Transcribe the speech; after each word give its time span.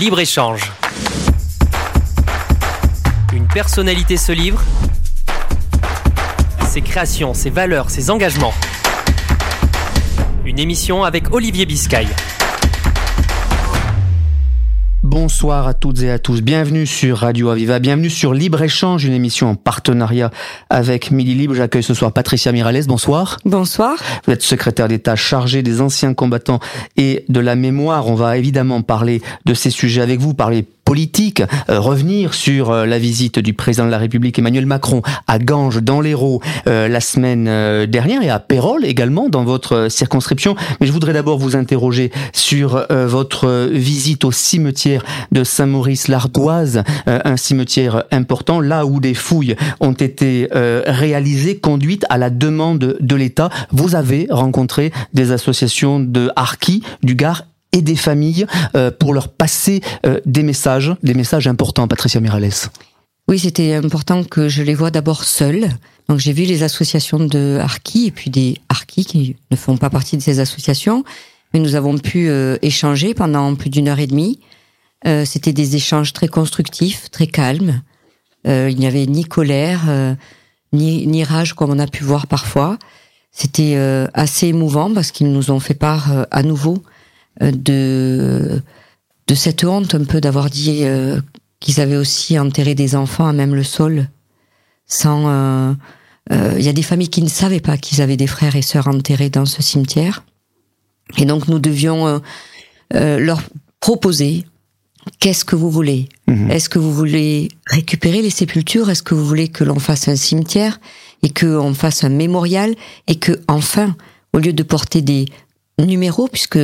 Libre-échange. 0.00 0.62
Une 3.34 3.46
personnalité 3.48 4.16
se 4.16 4.32
livre. 4.32 4.62
Ses 6.66 6.80
créations, 6.80 7.34
ses 7.34 7.50
valeurs, 7.50 7.90
ses 7.90 8.08
engagements. 8.08 8.54
Une 10.46 10.58
émission 10.58 11.04
avec 11.04 11.34
Olivier 11.34 11.66
Biscay. 11.66 12.06
Bonsoir 15.22 15.66
à 15.66 15.74
toutes 15.74 16.00
et 16.00 16.10
à 16.10 16.18
tous. 16.18 16.40
Bienvenue 16.40 16.86
sur 16.86 17.18
Radio 17.18 17.50
Aviva. 17.50 17.78
Bienvenue 17.78 18.08
sur 18.08 18.32
Libre 18.32 18.62
Échange, 18.62 19.04
une 19.04 19.12
émission 19.12 19.50
en 19.50 19.54
partenariat 19.54 20.30
avec 20.70 21.10
Midi 21.10 21.34
Libre. 21.34 21.52
J'accueille 21.52 21.82
ce 21.82 21.92
soir 21.92 22.10
Patricia 22.14 22.52
Mirales. 22.52 22.86
Bonsoir. 22.86 23.36
Bonsoir. 23.44 23.98
Vous 24.24 24.32
êtes 24.32 24.40
secrétaire 24.40 24.88
d'État 24.88 25.16
chargé 25.16 25.62
des 25.62 25.82
anciens 25.82 26.14
combattants 26.14 26.58
et 26.96 27.26
de 27.28 27.38
la 27.38 27.54
mémoire. 27.54 28.06
On 28.06 28.14
va 28.14 28.38
évidemment 28.38 28.80
parler 28.80 29.20
de 29.44 29.52
ces 29.52 29.68
sujets 29.68 30.00
avec 30.00 30.20
vous, 30.20 30.32
parler 30.32 30.64
politique, 30.90 31.40
euh, 31.68 31.78
revenir 31.78 32.34
sur 32.34 32.72
euh, 32.72 32.84
la 32.84 32.98
visite 32.98 33.38
du 33.38 33.52
président 33.52 33.86
de 33.86 33.92
la 33.92 33.98
République 33.98 34.36
Emmanuel 34.40 34.66
Macron 34.66 35.02
à 35.28 35.38
Ganges, 35.38 35.80
dans 35.80 36.00
l'Hérault, 36.00 36.42
euh, 36.66 36.88
la 36.88 37.00
semaine 37.00 37.44
dernière, 37.86 38.24
et 38.24 38.28
à 38.28 38.40
Pérol 38.40 38.84
également, 38.84 39.28
dans 39.28 39.44
votre 39.44 39.86
circonscription. 39.88 40.56
Mais 40.80 40.88
je 40.88 40.92
voudrais 40.92 41.12
d'abord 41.12 41.38
vous 41.38 41.54
interroger 41.54 42.10
sur 42.32 42.84
votre 42.90 43.68
visite 43.72 44.24
au 44.24 44.32
cimetière 44.32 45.04
de 45.30 45.44
Saint-Maurice-l'Ardoise, 45.44 46.82
un 47.06 47.36
cimetière 47.36 48.04
important, 48.10 48.60
là 48.60 48.84
où 48.84 48.98
des 48.98 49.14
fouilles 49.14 49.54
ont 49.78 49.92
été 49.92 50.48
réalisées, 50.52 51.58
conduites 51.58 52.04
à 52.10 52.18
la 52.18 52.30
demande 52.30 52.96
de 52.98 53.14
l'État. 53.14 53.50
Vous 53.70 53.94
avez 53.94 54.26
rencontré 54.30 54.92
des 55.14 55.30
associations 55.30 56.00
de 56.00 56.30
harkis 56.34 56.82
du 57.02 57.14
Gard 57.14 57.44
et 57.72 57.82
des 57.82 57.96
familles 57.96 58.46
euh, 58.74 58.90
pour 58.90 59.14
leur 59.14 59.28
passer 59.28 59.80
euh, 60.06 60.20
des 60.26 60.42
messages, 60.42 60.92
des 61.02 61.14
messages 61.14 61.46
importants, 61.46 61.86
Patricia 61.88 62.20
Mirales. 62.20 62.50
Oui, 63.28 63.38
c'était 63.38 63.74
important 63.74 64.24
que 64.24 64.48
je 64.48 64.62
les 64.62 64.74
vois 64.74 64.90
d'abord 64.90 65.24
seuls. 65.24 65.68
Donc 66.08 66.18
j'ai 66.18 66.32
vu 66.32 66.42
les 66.42 66.62
associations 66.62 67.20
de 67.20 67.58
Harki 67.60 68.06
et 68.06 68.10
puis 68.10 68.30
des 68.30 68.56
Harki 68.68 69.04
qui 69.04 69.36
ne 69.50 69.56
font 69.56 69.76
pas 69.76 69.90
partie 69.90 70.16
de 70.16 70.22
ces 70.22 70.40
associations, 70.40 71.04
mais 71.54 71.60
nous 71.60 71.76
avons 71.76 71.96
pu 71.96 72.28
euh, 72.28 72.56
échanger 72.62 73.14
pendant 73.14 73.54
plus 73.54 73.70
d'une 73.70 73.88
heure 73.88 74.00
et 74.00 74.08
demie. 74.08 74.40
c'était 75.24 75.54
des 75.54 75.76
échanges 75.76 76.12
très 76.12 76.28
constructifs, 76.28 77.10
très 77.10 77.26
calmes. 77.26 77.82
il 78.44 78.76
n'y 78.76 78.86
avait 78.86 79.06
ni 79.06 79.24
colère, 79.24 79.82
ni, 80.74 81.06
ni 81.06 81.24
rage 81.24 81.54
comme 81.54 81.70
on 81.70 81.78
a 81.78 81.86
pu 81.86 82.04
voir 82.04 82.26
parfois. 82.26 82.78
C'était 83.32 83.78
assez 84.12 84.48
émouvant 84.48 84.92
parce 84.92 85.10
qu'ils 85.10 85.32
nous 85.32 85.50
ont 85.50 85.60
fait 85.60 85.78
part 85.78 86.26
à 86.30 86.42
nouveau 86.42 86.82
euh, 86.82 86.99
de 87.40 88.60
de 89.26 89.34
cette 89.34 89.64
honte 89.64 89.94
un 89.94 90.04
peu 90.04 90.20
d'avoir 90.20 90.50
dit 90.50 90.80
euh, 90.82 91.20
qu'ils 91.60 91.80
avaient 91.80 91.96
aussi 91.96 92.38
enterré 92.38 92.74
des 92.74 92.96
enfants 92.96 93.26
à 93.26 93.32
même 93.32 93.54
le 93.54 93.62
sol 93.62 94.08
sans 94.86 95.28
euh, 95.28 95.74
il 96.30 96.62
y 96.62 96.68
a 96.68 96.72
des 96.72 96.82
familles 96.82 97.08
qui 97.08 97.22
ne 97.22 97.28
savaient 97.28 97.60
pas 97.60 97.76
qu'ils 97.76 98.02
avaient 98.02 98.16
des 98.16 98.26
frères 98.26 98.56
et 98.56 98.62
sœurs 98.62 98.88
enterrés 98.88 99.30
dans 99.30 99.46
ce 99.46 99.62
cimetière. 99.62 100.24
Et 101.16 101.24
donc 101.24 101.48
nous 101.48 101.58
devions 101.58 102.20
leur 102.92 103.40
proposer 103.80 104.44
qu'est-ce 105.18 105.44
que 105.44 105.56
vous 105.56 105.70
voulez. 105.70 106.08
Mhm. 106.26 106.50
Est-ce 106.50 106.68
que 106.68 106.78
vous 106.78 106.92
voulez 106.92 107.48
récupérer 107.66 108.22
les 108.22 108.30
sépultures? 108.30 108.90
Est-ce 108.90 109.02
que 109.02 109.14
vous 109.14 109.26
voulez 109.26 109.48
que 109.48 109.64
l'on 109.64 109.78
fasse 109.78 110.08
un 110.08 110.16
cimetière 110.16 110.80
et 111.22 111.30
qu'on 111.30 111.74
fasse 111.74 112.04
un 112.04 112.08
mémorial 112.08 112.74
et 113.06 113.16
que 113.16 113.40
enfin, 113.48 113.96
au 114.32 114.38
lieu 114.38 114.52
de 114.52 114.62
porter 114.62 115.02
des 115.02 115.26
numéros, 115.78 116.28
puisque 116.28 116.58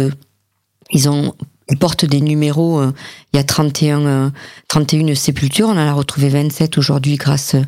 ils 0.91 1.09
ont 1.09 1.35
ils 1.69 1.79
portent 1.79 2.05
des 2.05 2.21
numéros. 2.21 2.81
Euh, 2.81 2.93
il 3.33 3.37
y 3.37 3.41
a 3.41 3.45
31, 3.45 4.33
31 4.69 5.09
euh, 5.09 5.15
sépultures. 5.15 5.69
On 5.69 5.73
en 5.73 5.77
a 5.79 5.93
retrouvé 5.93 6.29
27 6.29 6.79
aujourd'hui 6.79 7.17
grâce 7.17 7.55
euh, 7.55 7.63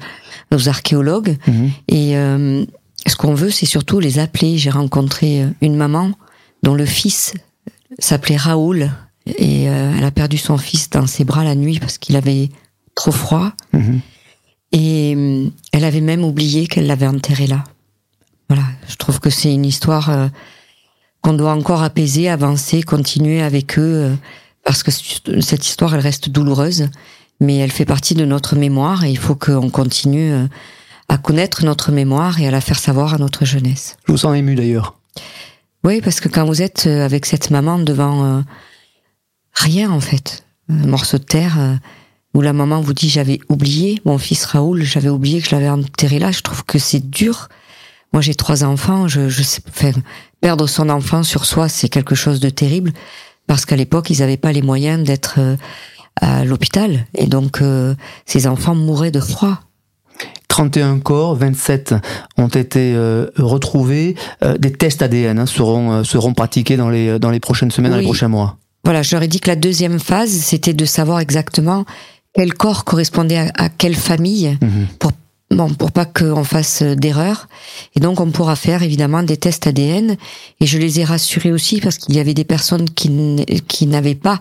aux 0.55 0.69
archéologues. 0.69 1.37
Mhm. 1.47 1.71
Et 1.89 2.15
ce 3.07 3.17
qu'on 3.17 3.35
veut, 3.35 3.51
c'est 3.51 3.67
surtout 3.67 4.01
les 4.01 4.19
appeler. 4.19 4.59
J'ai 4.59 4.71
rencontré 4.71 5.45
une 5.61 5.77
maman 5.77 6.13
dont 6.63 6.75
le 6.75 6.85
fils 6.85 7.35
s'appelait 7.99 8.37
Raoul 8.37 8.91
et 9.27 9.65
elle 9.65 10.05
a 10.05 10.11
perdu 10.11 10.37
son 10.37 10.59
fils 10.59 10.91
dans 10.91 11.07
ses 11.07 11.25
bras 11.25 11.45
la 11.45 11.55
nuit 11.55 11.79
parce 11.79 11.99
qu'il 11.99 12.17
avait 12.17 12.49
trop 12.95 13.13
froid. 13.13 13.53
Mhm. 13.73 14.01
Et 14.73 15.51
elle 15.73 15.85
avait 15.85 16.01
même 16.01 16.25
oublié 16.25 16.67
qu'elle 16.67 16.87
l'avait 16.87 17.07
enterré 17.07 17.47
là. 17.47 17.65
Voilà, 18.49 18.65
je 18.89 18.97
trouve 18.97 19.21
que 19.21 19.31
c'est 19.31 19.53
une 19.53 19.67
histoire 19.67 20.31
qu'on 21.29 21.35
doit 21.35 21.53
encore 21.53 21.83
apaiser, 21.83 22.31
avancer, 22.31 22.83
continuer 22.83 23.43
avec 23.43 23.79
eux, 23.79 23.83
euh, 23.83 24.15
parce 24.65 24.83
que 24.83 24.91
cette 24.91 25.67
histoire, 25.67 25.95
elle 25.95 26.01
reste 26.01 26.31
douloureuse, 26.31 26.89
mais 27.39 27.57
elle 27.57 27.71
fait 27.71 27.85
partie 27.85 28.15
de 28.15 28.25
notre 28.25 28.57
mémoire 28.57 29.05
et 29.05 29.11
il 29.11 29.19
faut 29.19 29.35
qu'on 29.35 29.69
continue 29.69 30.33
euh, 30.33 30.47
à 31.11 31.19
connaître 31.19 31.67
notre 31.67 31.93
mémoire 31.93 32.41
et 32.41 32.49
à 32.49 32.51
la 32.51 32.63
faire 32.63 32.79
savoir 32.79 33.13
à 33.13 33.19
notre 33.19 33.45
jeunesse. 33.45 33.99
Je 34.07 34.13
vous 34.13 34.17
sens 34.19 34.35
ému 34.39 34.55
d'ailleurs. 34.55 34.99
Oui, 35.85 36.01
parce 36.01 36.21
que 36.21 36.31
quand 36.31 36.47
vous 36.47 36.63
êtes 36.63 36.87
euh, 36.87 37.05
avec 37.05 37.27
cette 37.27 37.51
maman 37.51 37.79
devant 37.79 38.43
rien 39.53 39.91
en 39.91 40.01
fait, 40.01 40.47
un 40.71 40.87
morceau 40.87 41.19
de 41.19 41.25
terre 41.25 41.79
où 42.33 42.41
la 42.41 42.55
maman 42.55 42.81
vous 42.81 42.95
dit 42.95 43.11
j'avais 43.11 43.39
oublié 43.51 44.01
mon 44.07 44.17
fils 44.17 44.47
Raoul, 44.47 44.83
j'avais 44.83 45.11
oublié 45.11 45.43
que 45.43 45.49
je 45.49 45.55
l'avais 45.55 45.69
enterré 45.69 46.21
là, 46.21 46.31
je 46.31 46.41
trouve 46.41 46.65
que 46.65 46.79
c'est 46.79 47.11
dur 47.11 47.49
moi, 48.13 48.23
j'ai 48.23 48.35
trois 48.35 48.65
enfants. 48.65 49.09
Je, 49.09 49.29
je 49.29 49.43
sais, 49.43 49.63
enfin, 49.69 49.93
perdre 50.41 50.67
son 50.67 50.89
enfant 50.89 51.23
sur 51.23 51.45
soi, 51.45 51.69
c'est 51.69 51.89
quelque 51.89 52.15
chose 52.15 52.41
de 52.41 52.51
terrible 52.51 52.93
parce 53.47 53.65
qu'à 53.65 53.77
l'époque, 53.77 54.11
ils 54.11 54.21
n'avaient 54.21 54.37
pas 54.37 54.53
les 54.53 54.63
moyens 54.63 55.03
d'être 55.03 55.37
euh, 55.39 55.57
à 56.21 56.45
l'hôpital 56.45 57.07
et 57.15 57.27
donc 57.27 57.63
euh, 57.63 57.95
ces 58.27 58.47
enfants 58.47 58.75
mouraient 58.75 59.11
de 59.11 59.21
froid. 59.21 59.61
31 60.49 60.99
corps, 60.99 61.37
27 61.37 61.95
ont 62.37 62.49
été 62.49 62.93
euh, 62.95 63.29
retrouvés. 63.37 64.17
des 64.59 64.73
tests 64.73 65.03
ADN 65.03 65.39
hein, 65.39 65.47
seront 65.47 66.03
seront 66.03 66.35
pratiqués 66.35 66.77
dans 66.77 66.91
les 66.91 67.19
dans 67.21 67.31
les 67.31 67.39
prochaines 67.39 67.71
semaines, 67.71 67.93
dans 67.93 67.99
les 67.99 68.05
prochains 68.05 68.29
mois. 68.29 68.57
Voilà, 68.85 69.03
ai 69.03 69.29
dit 69.29 69.39
que 69.39 69.49
la 69.49 69.57
deuxième 69.57 70.01
phase, 70.01 70.31
c'était 70.31 70.73
de 70.73 70.85
savoir 70.85 71.21
exactement 71.21 71.85
quel 72.33 72.55
corps 72.55 72.85
correspondait 72.85 73.51
à, 73.57 73.69
quelle 73.69 73.97
famille 73.97 74.57
mhm. 74.63 74.87
pour 74.99 75.13
Bon, 75.59 75.75
pour 75.75 75.91
pas 75.91 76.05
qu'on 76.05 76.45
fasse 76.45 76.85
d'erreurs. 76.85 77.49
Et 77.97 77.99
donc, 77.99 78.21
on 78.21 78.31
pourra 78.31 78.55
faire 78.55 78.85
évidemment 78.85 79.25
des 79.25 79.37
tests 79.37 79.67
ADN. 79.67 80.17
Et 80.61 80.67
je 80.67 80.79
les 80.79 81.01
ai 81.01 81.05
rassurés 81.05 81.51
aussi 81.51 81.81
parce 81.81 81.99
qu'il 81.99 82.15
y 82.15 82.21
avait 82.21 82.33
des 82.33 82.45
personnes 82.45 82.89
qui, 82.89 83.11
qui 83.67 83.89
n'avaient 83.89 84.15
pas 84.15 84.39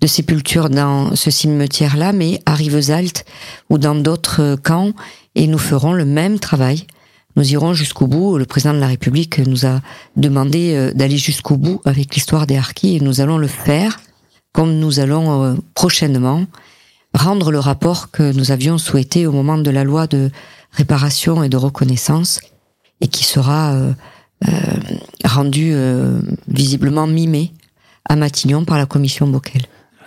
de 0.00 0.08
sépulture 0.08 0.68
dans 0.68 1.14
ce 1.14 1.30
cimetière-là, 1.30 2.12
mais 2.12 2.40
à 2.46 2.56
Rivesaltes 2.56 3.24
ou 3.70 3.78
dans 3.78 3.94
d'autres 3.94 4.56
camps. 4.60 4.90
Et 5.36 5.46
nous 5.46 5.56
ferons 5.56 5.92
le 5.92 6.04
même 6.04 6.40
travail. 6.40 6.88
Nous 7.36 7.52
irons 7.52 7.72
jusqu'au 7.72 8.08
bout. 8.08 8.36
Le 8.36 8.44
président 8.44 8.74
de 8.74 8.80
la 8.80 8.88
République 8.88 9.38
nous 9.38 9.66
a 9.66 9.80
demandé 10.16 10.74
euh, 10.74 10.92
d'aller 10.92 11.18
jusqu'au 11.18 11.56
bout 11.56 11.80
avec 11.84 12.12
l'histoire 12.16 12.48
des 12.48 12.56
harkis 12.56 12.96
et 12.96 13.00
nous 13.00 13.20
allons 13.20 13.38
le 13.38 13.46
faire 13.46 14.00
comme 14.52 14.80
nous 14.80 14.98
allons 14.98 15.44
euh, 15.44 15.54
prochainement 15.74 16.44
rendre 17.14 17.50
le 17.50 17.58
rapport 17.58 18.10
que 18.10 18.32
nous 18.32 18.50
avions 18.50 18.78
souhaité 18.78 19.26
au 19.26 19.32
moment 19.32 19.58
de 19.58 19.70
la 19.70 19.84
loi 19.84 20.06
de 20.06 20.30
réparation 20.76 21.42
et 21.42 21.48
de 21.48 21.56
reconnaissance 21.56 22.40
et 23.00 23.08
qui 23.08 23.24
sera 23.24 23.72
euh, 23.72 23.92
euh, 24.46 24.50
rendu 25.24 25.72
euh, 25.72 26.20
visiblement 26.48 27.06
mimé 27.06 27.52
à 28.08 28.16
Matignon 28.16 28.64
par 28.64 28.78
la 28.78 28.86
commission 28.86 29.26
Bockel. 29.26 29.62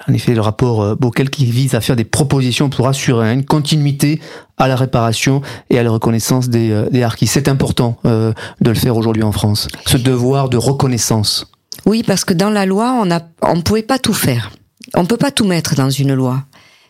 En 0.08 0.14
effet, 0.14 0.34
le 0.34 0.42
rapport 0.42 0.96
Bockel 0.96 1.30
qui 1.30 1.46
vise 1.46 1.76
à 1.76 1.82
faire 1.82 1.98
des 1.98 2.06
propositions 2.06 2.70
pour 2.70 2.88
assurer 2.88 3.34
une 3.34 3.44
continuité 3.44 4.22
à 4.58 4.70
la 4.70 4.78
réparation 4.78 5.42
et 5.70 5.78
à 5.78 5.84
la 5.84 5.92
reconnaissance 5.92 6.48
des, 6.48 6.86
des 6.90 7.04
harkis. 7.04 7.28
C'est 7.28 7.50
important 7.50 7.98
de 8.06 8.34
le 8.62 8.74
faire 8.76 8.96
aujourd'hui 8.96 9.24
en 9.24 9.34
France, 9.34 9.68
ce 9.86 9.98
devoir 9.98 10.48
de 10.48 10.56
reconnaissance. 10.56 11.52
Oui, 11.86 12.04
parce 12.08 12.24
que 12.24 12.34
dans 12.34 12.50
la 12.50 12.66
loi, 12.66 12.98
on 13.02 13.06
ne 13.06 13.18
on 13.42 13.60
pouvait 13.60 13.84
pas 13.84 14.00
tout 14.00 14.14
faire. 14.14 14.52
On 14.96 15.06
peut 15.06 15.18
pas 15.18 15.32
tout 15.32 15.46
mettre 15.46 15.76
dans 15.76 15.90
une 15.90 16.14
loi. 16.14 16.44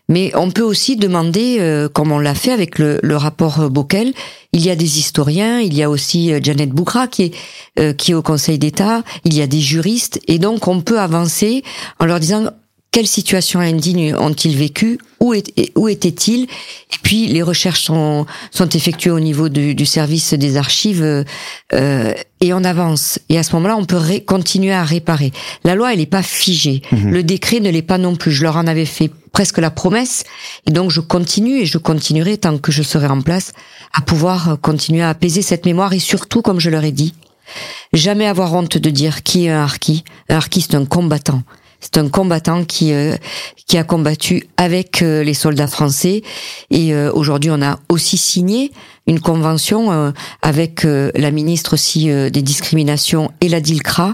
Mais 0.10 0.32
on 0.36 0.52
peut 0.52 0.64
aussi 0.64 0.98
demander, 0.98 1.58
euh, 1.60 1.88
comme 1.88 2.12
on 2.12 2.20
l'a 2.20 2.36
fait 2.36 2.52
avec 2.52 2.80
le, 2.80 3.00
rapport 3.16 3.70
Bockel, 3.70 4.14
il 4.52 4.66
y 4.66 4.72
a 4.72 4.76
des 4.76 4.98
historiens, 4.98 5.60
il 5.60 5.74
y 5.76 5.84
a 5.84 5.90
aussi 5.90 6.34
euh, 6.34 6.40
Janet 6.42 6.72
Boukra 6.72 7.08
qui 7.08 7.24
est, 7.24 7.36
euh, 7.80 7.94
qui 7.94 8.12
est 8.12 8.16
au 8.16 8.24
Conseil 8.24 8.58
d'État, 8.58 9.04
il 9.24 9.36
y 9.36 9.42
a 9.42 9.48
des 9.48 9.60
juristes, 9.60 10.20
et 10.28 10.40
donc 10.40 10.68
on 10.68 10.82
peut 10.82 11.00
avancer 11.00 11.64
en 12.00 12.06
leur 12.06 12.20
disant 12.20 12.50
quelle 12.92 13.08
situation 13.08 13.60
indigne 13.60 14.16
ont-ils 14.16 14.58
vécu? 14.58 15.00
Où, 15.20 15.34
étaient-ils? 15.34 16.44
Et 16.44 16.98
puis 17.04 17.28
les 17.28 17.44
recherches 17.44 17.84
sont, 17.84 18.26
sont 18.52 18.70
effectuées 18.70 19.12
au 19.12 19.20
niveau 19.20 19.48
du, 19.48 19.76
du 19.76 19.86
service 19.86 20.34
des 20.34 20.58
archives 20.58 21.04
euh, 21.74 22.14
et 22.42 22.54
on 22.54 22.64
avance. 22.64 23.20
Et 23.30 23.38
à 23.38 23.44
ce 23.44 23.54
moment-là, 23.56 23.78
on 23.78 23.86
peut 23.86 24.00
continuer 24.26 24.72
à 24.72 24.84
réparer. 24.84 25.32
La 25.64 25.76
loi, 25.76 25.94
elle 25.94 26.00
n'est 26.00 26.08
pas 26.08 26.24
figée. 26.24 26.82
Mhm. 26.92 27.12
Le 27.12 27.24
décret 27.24 27.60
ne 27.60 27.70
l'est 27.70 27.84
pas 27.84 28.00
non 28.00 28.16
plus. 28.16 28.32
Je 28.32 28.44
leur 28.44 28.58
en 28.58 28.66
avais 28.66 28.86
fait 28.86 29.12
presque 29.32 29.60
la 29.60 29.70
promesse, 29.70 30.24
et 30.66 30.72
donc 30.72 30.90
je 30.90 31.02
continue 31.02 31.60
et 31.60 31.66
je 31.68 31.78
continuerai 31.78 32.38
tant 32.38 32.58
que 32.58 32.72
je 32.72 32.82
serai 32.82 33.06
en 33.06 33.22
place 33.22 33.54
à 33.94 34.02
pouvoir 34.02 34.58
continuer 34.62 35.04
à 35.04 35.10
apaiser 35.10 35.44
cette 35.44 35.66
mémoire 35.66 35.94
et 35.94 36.00
surtout, 36.00 36.42
comme 36.42 36.60
je 36.60 36.72
leur 36.72 36.84
ai 36.84 36.92
dit, 36.92 37.14
jamais 37.94 38.26
avoir 38.26 38.54
honte 38.54 38.78
de 38.78 38.90
dire 38.90 39.22
qui 39.22 39.46
est 39.46 39.50
un 39.52 39.62
harki. 39.62 40.04
Un 40.30 40.38
harki, 40.38 40.62
c'est 40.62 40.76
un 40.76 40.86
combattant 40.86 41.44
C'est 41.80 41.98
un 41.98 42.10
combattant 42.10 42.66
qui 42.66 42.94
qui 43.66 43.78
a 43.78 43.84
combattu 43.84 44.48
avec 44.58 45.00
les 45.02 45.34
soldats 45.34 45.68
français 45.68 46.24
et 46.72 46.94
aujourd'hui 46.96 47.52
on 47.52 47.62
a 47.62 47.80
aussi 47.88 48.18
signé 48.18 48.72
une 49.08 49.20
convention 49.20 50.14
avec 50.42 50.84
la 50.84 51.32
ministre 51.32 51.74
aussi 51.74 52.08
des 52.08 52.42
discriminations 52.42 53.32
et 53.42 53.48
la 53.48 53.62
DILCRA 53.62 54.14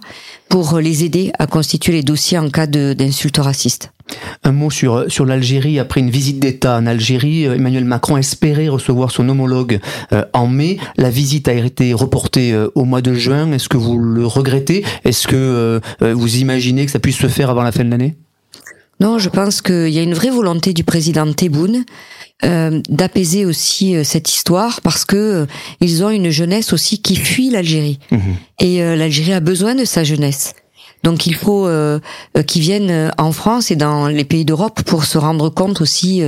pour 0.50 0.78
les 0.78 1.04
aider 1.04 1.32
à 1.40 1.48
constituer 1.48 1.94
les 1.94 2.04
dossiers 2.04 2.38
en 2.38 2.50
cas 2.50 2.68
d'insultes 2.68 3.38
racistes. 3.38 3.95
Un 4.44 4.52
mot 4.52 4.69
sur, 4.69 5.06
sur 5.12 5.25
l'Algérie. 5.25 5.80
Après 5.80 6.00
une 6.00 6.10
visite 6.10 6.40
d'État 6.40 6.78
en 6.78 6.86
Algérie, 6.86 7.48
euh, 7.48 7.56
Emmanuel 7.56 7.86
Macron 7.86 8.18
espérait 8.18 8.68
recevoir 8.68 9.12
son 9.12 9.28
homologue 9.28 9.80
euh, 10.13 10.24
en 10.34 10.48
mai. 10.48 10.78
La 10.98 11.10
visite 11.10 11.48
a 11.48 11.54
été 11.54 11.94
reportée 11.94 12.54
euh, 12.54 12.69
au 12.75 12.86
mois 12.86 13.02
de 13.02 13.13
juin. 13.13 13.52
Est-ce 13.52 13.69
que 13.69 13.78
vous 13.78 13.98
le 13.98 14.25
regrettez? 14.25 14.86
Est-ce 15.04 15.28
que 15.28 15.81
vous 16.02 16.38
imaginez 16.38 16.86
que 16.86 16.92
ça 16.92 17.00
puisse 17.00 17.18
se 17.18 17.28
faire 17.28 17.50
avant 17.50 17.63
la 17.63 17.72
fin 17.72 17.84
de 17.84 17.90
l'année? 17.90 18.16
Non, 19.00 19.18
je 19.18 19.30
pense 19.30 19.62
qu'il 19.62 19.90
y 19.90 20.00
a 20.00 20.04
une 20.04 20.13
vraie 20.13 20.30
volonté 20.30 20.74
du 20.74 20.84
président 20.84 21.31
Tebboune 21.31 21.84
d'apaiser 22.42 23.46
aussi 23.46 23.96
cette 24.04 24.30
histoire 24.30 24.81
parce 24.81 25.06
que 25.06 25.48
ils 25.81 26.04
ont 26.04 26.10
une 26.10 26.30
jeunesse 26.30 26.74
aussi 26.74 27.01
qui 27.01 27.16
fuit 27.16 27.50
l'Algérie 27.50 28.00
mmh 28.12 28.18
et 28.60 28.80
l'Algérie 28.96 29.34
a 29.34 29.40
besoin 29.40 29.75
de 29.75 29.86
sa 29.86 30.04
jeunesse. 30.04 30.54
Donc 31.06 31.28
il 31.28 31.36
faut 31.36 31.68
euh, 31.68 32.00
euh, 32.36 32.42
qu'ils 32.42 32.63
viennent 32.63 32.90
euh, 32.90 33.10
en 33.19 33.31
France 33.31 33.69
et 33.69 33.75
dans 33.75 34.07
les 34.07 34.24
pays 34.24 34.44
d'Europe 34.44 34.81
pour 34.81 35.06
se 35.06 35.19
rendre 35.19 35.50
compte 35.50 35.80
aussi 35.80 36.24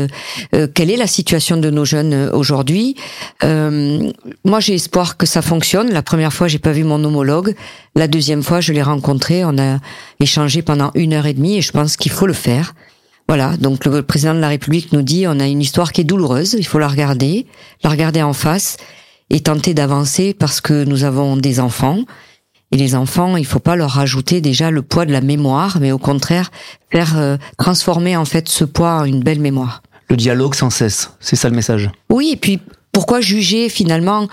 quelle 0.75 0.91
est 0.91 0.97
la 0.97 1.07
situation 1.07 1.57
de 1.57 1.69
nos 1.71 1.83
jeunes 1.83 2.29
aujourd'hui. 2.33 2.95
moi, 3.41 4.59
j'ai 4.59 4.75
espoir 4.75 5.17
que 5.17 5.25
ça 5.25 5.41
fonctionne. 5.41 5.89
La 5.91 6.03
première 6.03 6.31
fois, 6.31 6.47
j'ai 6.47 6.59
pas 6.59 6.71
vu 6.71 6.83
mon 6.83 7.03
homologue. 7.03 7.55
La 7.95 8.07
deuxième 8.07 8.43
fois, 8.43 8.61
je 8.61 8.71
l'ai 8.71 8.83
rencontré. 8.83 9.43
On 9.45 9.57
a 9.57 9.79
échangé 10.19 10.61
pendant 10.61 10.91
une 10.93 11.13
heure 11.13 11.25
et 11.25 11.33
demie 11.33 11.57
et 11.57 11.61
je 11.61 11.71
pense 11.71 11.97
qu'il 11.97 12.11
faut 12.11 12.27
le 12.27 12.33
faire. 12.33 12.75
Voilà, 13.27 13.57
donc 13.57 13.85
le 13.85 14.03
président 14.03 14.35
de 14.35 14.39
la 14.39 14.49
République 14.49 14.93
nous 14.93 15.01
dit 15.01 15.25
on 15.27 15.39
a 15.39 15.47
une 15.47 15.61
histoire 15.61 15.91
qui 15.91 16.01
est 16.01 16.05
douloureuse, 16.05 16.55
il 16.57 16.65
faut 16.65 16.79
la 16.79 16.87
regarder, 16.87 17.45
la 17.83 17.89
regarder 17.89 18.21
en 18.21 18.33
face 18.33 18.77
et 19.29 19.41
tenter 19.41 19.73
d'avancer 19.73 20.33
parce 20.33 20.61
que 20.61 20.85
nous 20.85 21.03
avons 21.03 21.35
des 21.35 21.59
enfants, 21.59 21.99
et 22.71 22.77
les 22.77 22.95
enfants, 22.95 23.37
il 23.37 23.45
faut 23.45 23.59
pas 23.59 23.75
leur 23.75 23.91
rajouter 23.91 24.41
déjà 24.41 24.71
le 24.71 24.81
poids 24.81 25.05
de 25.05 25.13
la 25.13 25.21
mémoire, 25.21 25.77
mais 25.79 25.91
au 25.91 25.97
contraire 25.97 26.51
faire 26.91 27.17
euh, 27.17 27.37
transformer 27.57 28.17
en 28.17 28.25
fait 28.25 28.49
ce 28.49 28.65
poids 28.65 28.95
en 28.95 29.05
une 29.05 29.21
belle 29.21 29.39
mémoire. 29.39 29.81
Le 30.09 30.17
dialogue 30.17 30.55
sans 30.55 30.69
cesse, 30.69 31.11
c'est 31.19 31.35
ça 31.35 31.49
le 31.49 31.55
message? 31.55 31.89
Oui, 32.09 32.31
et 32.33 32.37
puis 32.37 32.59
pourquoi 32.91 33.21
juger 33.21 33.69
finalement? 33.69 34.27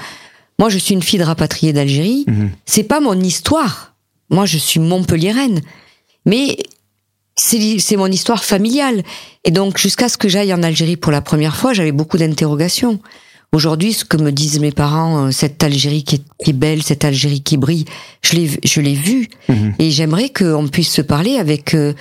Moi, 0.58 0.68
je 0.68 0.78
suis 0.78 0.94
une 0.94 1.02
fille 1.02 1.18
de 1.18 1.24
rapatriée 1.24 1.72
d'Algérie. 1.72 2.24
Mhm. 2.28 2.50
C'est 2.64 2.84
pas 2.84 3.00
mon 3.00 3.18
histoire. 3.18 3.94
Moi, 4.30 4.46
je 4.46 4.56
suis 4.56 4.80
montpelliéraine, 4.80 5.60
mais 6.26 6.56
c'est 7.36 7.96
mon 7.96 8.06
histoire 8.06 8.44
familiale. 8.44 9.02
Et 9.44 9.50
donc, 9.50 9.78
jusqu'à 9.78 10.08
ce 10.08 10.16
que 10.16 10.28
j'aille 10.28 10.54
en 10.54 10.62
Algérie 10.62 10.96
pour 10.96 11.12
la 11.12 11.20
première 11.20 11.56
fois, 11.56 11.72
j'avais 11.72 11.92
beaucoup 11.92 12.18
d'interrogations. 12.18 13.00
Aujourd'hui, 13.54 13.92
ce 13.92 14.04
que 14.04 14.16
me 14.16 14.32
disent 14.32 14.58
mes 14.58 14.72
parents, 14.72 15.26
euh, 15.26 15.30
cette 15.30 15.62
Algérie 15.62 16.02
qui 16.02 16.22
est, 16.40 16.52
belle, 16.52 16.82
cette 16.82 17.04
Algérie 17.04 17.40
qui 17.40 17.56
brille, 17.56 17.84
je 18.20 18.34
l'ai, 18.34 18.50
je 18.64 18.80
l'ai 18.80 18.94
vue. 18.94 19.28
Mhm. 19.48 19.74
Et 19.78 19.90
j'aimerais 19.92 20.30
qu'on 20.30 20.66
puisse 20.66 20.90
se 20.90 21.02
parler 21.02 21.36
avec 21.36 21.74
euh, 21.74 21.92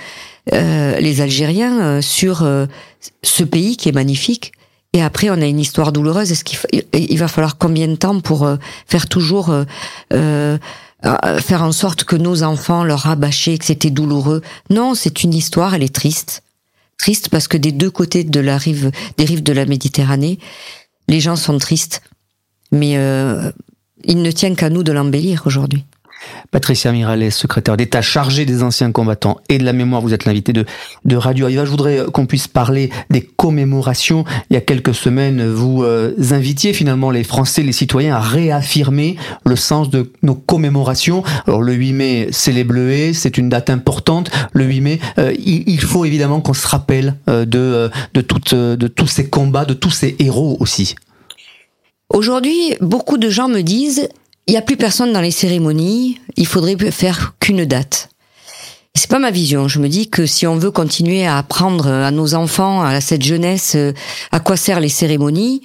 euh, 0.51 0.99
les 0.99 1.21
Algériens 1.21 2.01
sur 2.01 2.47
ce 3.21 3.43
pays 3.43 3.77
qui 3.77 3.89
est 3.89 3.93
magnifique. 3.93 4.51
Et 4.93 5.01
après, 5.03 5.29
on 5.29 5.41
a 5.41 5.45
une 5.45 5.59
histoire 5.59 5.91
douloureuse. 5.91 6.31
Est-ce 6.31 6.43
qu'il 6.43 6.59
il 6.93 7.17
va 7.19 7.27
falloir 7.27 7.57
combien 7.57 7.87
de 7.87 7.95
temps 7.95 8.19
pour 8.19 8.47
faire 8.87 9.07
toujours 9.07 9.53
faire 10.11 11.63
en 11.63 11.71
sorte 11.71 12.03
que 12.03 12.15
nos 12.15 12.43
enfants 12.43 12.83
leur 12.83 12.99
rabâchaient 13.01 13.57
que 13.57 13.65
c'était 13.65 13.89
douloureux? 13.89 14.41
Non, 14.69 14.95
c'est 14.95 15.23
une 15.23 15.33
histoire. 15.33 15.73
Elle 15.73 15.83
est 15.83 15.93
triste, 15.93 16.43
triste 16.99 17.29
parce 17.29 17.47
que 17.47 17.57
des 17.57 17.71
deux 17.71 17.89
côtés 17.89 18.23
de 18.23 18.39
la 18.39 18.57
rive, 18.57 18.91
des 19.17 19.25
rives 19.25 19.43
de 19.43 19.53
la 19.53 19.65
Méditerranée, 19.65 20.39
les 21.07 21.19
gens 21.19 21.35
sont 21.35 21.57
tristes, 21.57 22.01
mais 22.71 22.97
euh, 22.97 23.51
il 24.03 24.21
ne 24.21 24.31
tient 24.31 24.55
qu'à 24.55 24.69
nous 24.69 24.83
de 24.83 24.91
l'embellir 24.91 25.43
aujourd'hui. 25.45 25.85
Patricia 26.51 26.91
Miralles, 26.91 27.31
secrétaire 27.31 27.77
d'État 27.77 28.01
chargée 28.01 28.45
des 28.45 28.63
anciens 28.63 28.91
combattants 28.91 29.37
et 29.49 29.57
de 29.57 29.63
la 29.63 29.73
mémoire, 29.73 30.01
vous 30.01 30.13
êtes 30.13 30.25
l'invité 30.25 30.53
de, 30.53 30.65
Radio 31.15 31.45
Aviva. 31.45 31.65
Je 31.65 31.69
voudrais 31.69 31.99
euh, 31.99 32.09
qu'on 32.09 32.25
puisse 32.25 32.47
parler 32.47 32.89
des 33.09 33.21
commémorations. 33.21 34.23
Il 34.49 34.53
y 34.53 34.57
a 34.57 34.61
quelques 34.61 34.93
semaines, 34.93 35.47
vous 35.47 35.83
euh, 35.83 36.13
invitiez 36.31 36.73
finalement 36.73 37.11
les 37.11 37.23
Français, 37.23 37.63
les 37.63 37.71
citoyens 37.71 38.15
à 38.15 38.19
réaffirmer 38.19 39.15
le 39.45 39.55
sens 39.55 39.89
de 39.89 40.11
nos 40.21 40.35
commémorations. 40.35 41.23
Alors 41.47 41.61
le 41.61 41.73
8 41.73 41.93
mai, 41.93 42.27
c'est 42.31 42.51
les 42.51 42.63
Bleuets, 42.63 43.13
c'est 43.13 43.37
une 43.37 43.49
date 43.49 43.69
importante. 43.69 44.31
Le 44.53 44.65
8 44.65 44.81
mai, 44.81 44.99
il, 45.17 45.63
il, 45.67 45.81
faut 45.81 46.05
évidemment 46.05 46.41
qu'on 46.41 46.53
se 46.53 46.67
rappelle 46.67 47.15
de, 47.27 47.89
de 48.13 48.21
tous 48.87 49.07
ces 49.07 49.29
combats, 49.29 49.65
de 49.65 49.73
tous 49.73 49.91
ces 49.91 50.15
héros 50.19 50.57
aussi. 50.59 50.95
Aujourd'hui, 52.13 52.75
beaucoup 52.79 53.17
de 53.17 53.29
gens 53.29 53.47
me 53.47 53.61
disent, 53.61 54.07
il 54.47 54.51
n'y 54.51 54.57
a 54.57 54.61
plus 54.61 54.77
personne 54.77 55.13
dans 55.13 55.21
les 55.21 55.31
cérémonies, 55.31 56.19
il 56.35 56.47
faudrait 56.47 56.77
faire 56.91 57.35
qu'une 57.39 57.65
date. 57.65 58.09
C'est 58.95 59.09
pas 59.09 59.19
ma 59.19 59.31
vision. 59.31 59.67
Je 59.67 59.79
me 59.79 59.89
dis 59.89 60.09
que 60.09 60.25
si 60.25 60.45
on 60.45 60.55
veut 60.55 60.69
continuer 60.69 61.25
à 61.25 61.37
apprendre 61.37 61.87
à 61.87 62.11
nos 62.11 62.35
enfants, 62.35 62.83
à 62.83 63.01
cette 63.01 63.23
jeunesse, 63.23 63.73
euh, 63.75 63.91
à 64.31 64.39
quoi 64.39 64.55
servent 64.55 64.81
les 64.81 64.89
cérémonies, 64.89 65.63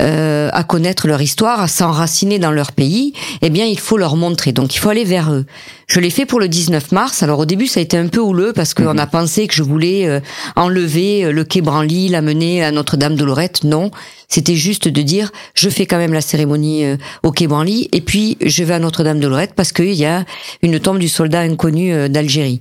euh, 0.00 0.48
à 0.52 0.62
connaître 0.62 1.08
leur 1.08 1.20
histoire, 1.20 1.60
à 1.60 1.66
s'enraciner 1.66 2.38
dans 2.38 2.52
leur 2.52 2.70
pays, 2.70 3.12
eh 3.42 3.50
bien, 3.50 3.66
il 3.66 3.80
faut 3.80 3.96
leur 3.96 4.14
montrer. 4.14 4.52
Donc, 4.52 4.74
il 4.74 4.78
faut 4.78 4.90
aller 4.90 5.04
vers 5.04 5.32
eux. 5.32 5.44
Je 5.88 5.98
l'ai 5.98 6.10
fait 6.10 6.24
pour 6.24 6.38
le 6.38 6.48
19 6.48 6.92
mars. 6.92 7.24
Alors, 7.24 7.40
au 7.40 7.44
début, 7.44 7.66
ça 7.66 7.80
a 7.80 7.82
été 7.82 7.96
un 7.96 8.06
peu 8.06 8.20
houleux 8.20 8.52
parce 8.52 8.74
qu'on 8.74 8.94
mhm. 8.94 9.00
a 9.00 9.06
pensé 9.08 9.48
que 9.48 9.54
je 9.54 9.64
voulais 9.64 10.06
euh, 10.06 10.20
enlever 10.54 11.24
euh, 11.24 11.32
le 11.32 11.42
quai 11.42 11.62
Branly, 11.62 12.08
l'amener 12.08 12.62
à 12.62 12.70
Notre-Dame 12.70 13.16
de 13.16 13.24
Lorette. 13.24 13.64
Non, 13.64 13.90
c'était 14.28 14.54
juste 14.54 14.86
de 14.86 15.02
dire, 15.02 15.32
je 15.54 15.68
fais 15.68 15.86
quand 15.86 15.98
même 15.98 16.12
la 16.12 16.20
cérémonie 16.20 16.84
au 17.22 17.32
quai 17.32 17.46
Branly 17.46 17.88
et 17.92 18.00
puis 18.00 18.36
je 18.44 18.62
vais 18.62 18.74
à 18.74 18.78
Notre-Dame 18.78 19.18
de 19.18 19.26
Lorette 19.26 19.54
parce 19.56 19.72
qu'il 19.72 19.94
y 19.94 20.04
a 20.04 20.24
une 20.62 20.78
tombe 20.78 20.98
du 20.98 21.08
soldat 21.08 21.40
inconnu 21.40 22.08
d'Algérie. 22.08 22.60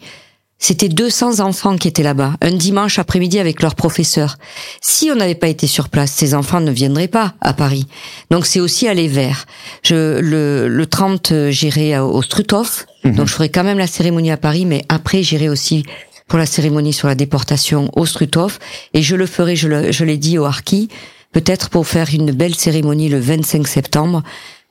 C'était 0.60 0.90
200 0.90 1.40
enfants 1.40 1.78
qui 1.78 1.88
étaient 1.88 2.04
là-bas, 2.04 2.34
un 2.42 2.52
dimanche 2.52 2.98
après-midi 2.98 3.38
avec 3.40 3.62
leurs 3.62 3.76
professeurs. 3.76 4.38
Si 4.82 5.12
on 5.12 5.16
n'avait 5.16 5.36
pas 5.36 5.50
été 5.50 5.68
sur 5.68 5.90
place, 5.90 6.12
ces 6.12 6.34
enfants 6.34 6.62
ne 6.62 6.72
viendraient 6.72 7.08
pas 7.08 7.36
à 7.42 7.54
Paris. 7.54 7.88
Donc 8.32 8.48
c'est 8.48 8.60
aussi 8.60 8.88
aller 8.88 9.08
vers. 9.08 9.46
Je, 9.84 10.20
le, 10.20 10.68
le 10.68 10.86
30, 10.88 11.50
j'irai 11.50 12.00
au 12.00 12.22
Struthof. 12.24 12.88
Mhm. 13.04 13.16
Donc 13.16 13.28
je 13.28 13.34
ferai 13.34 13.50
quand 13.50 13.64
même 13.64 13.78
la 13.78 13.88
cérémonie 13.88 14.32
à 14.32 14.38
Paris, 14.38 14.66
mais 14.66 14.84
après 14.90 15.22
j'irai 15.22 15.48
aussi 15.48 15.86
pour 16.28 16.40
la 16.40 16.48
cérémonie 16.48 16.92
sur 16.92 17.08
la 17.08 17.16
déportation 17.16 17.92
au 17.96 18.06
Struthof. 18.06 18.60
Et 18.96 19.04
je 19.04 19.16
le 19.16 19.28
ferai, 19.28 19.56
je 19.56 20.04
l'ai 20.04 20.18
dit 20.18 20.40
au 20.40 20.46
Harki, 20.46 20.90
peut-être 21.34 21.70
pour 21.70 21.88
faire 21.88 22.10
une 22.14 22.32
belle 22.32 22.56
cérémonie 22.56 23.10
le 23.10 23.20
25 23.20 23.68
septembre, 23.68 24.24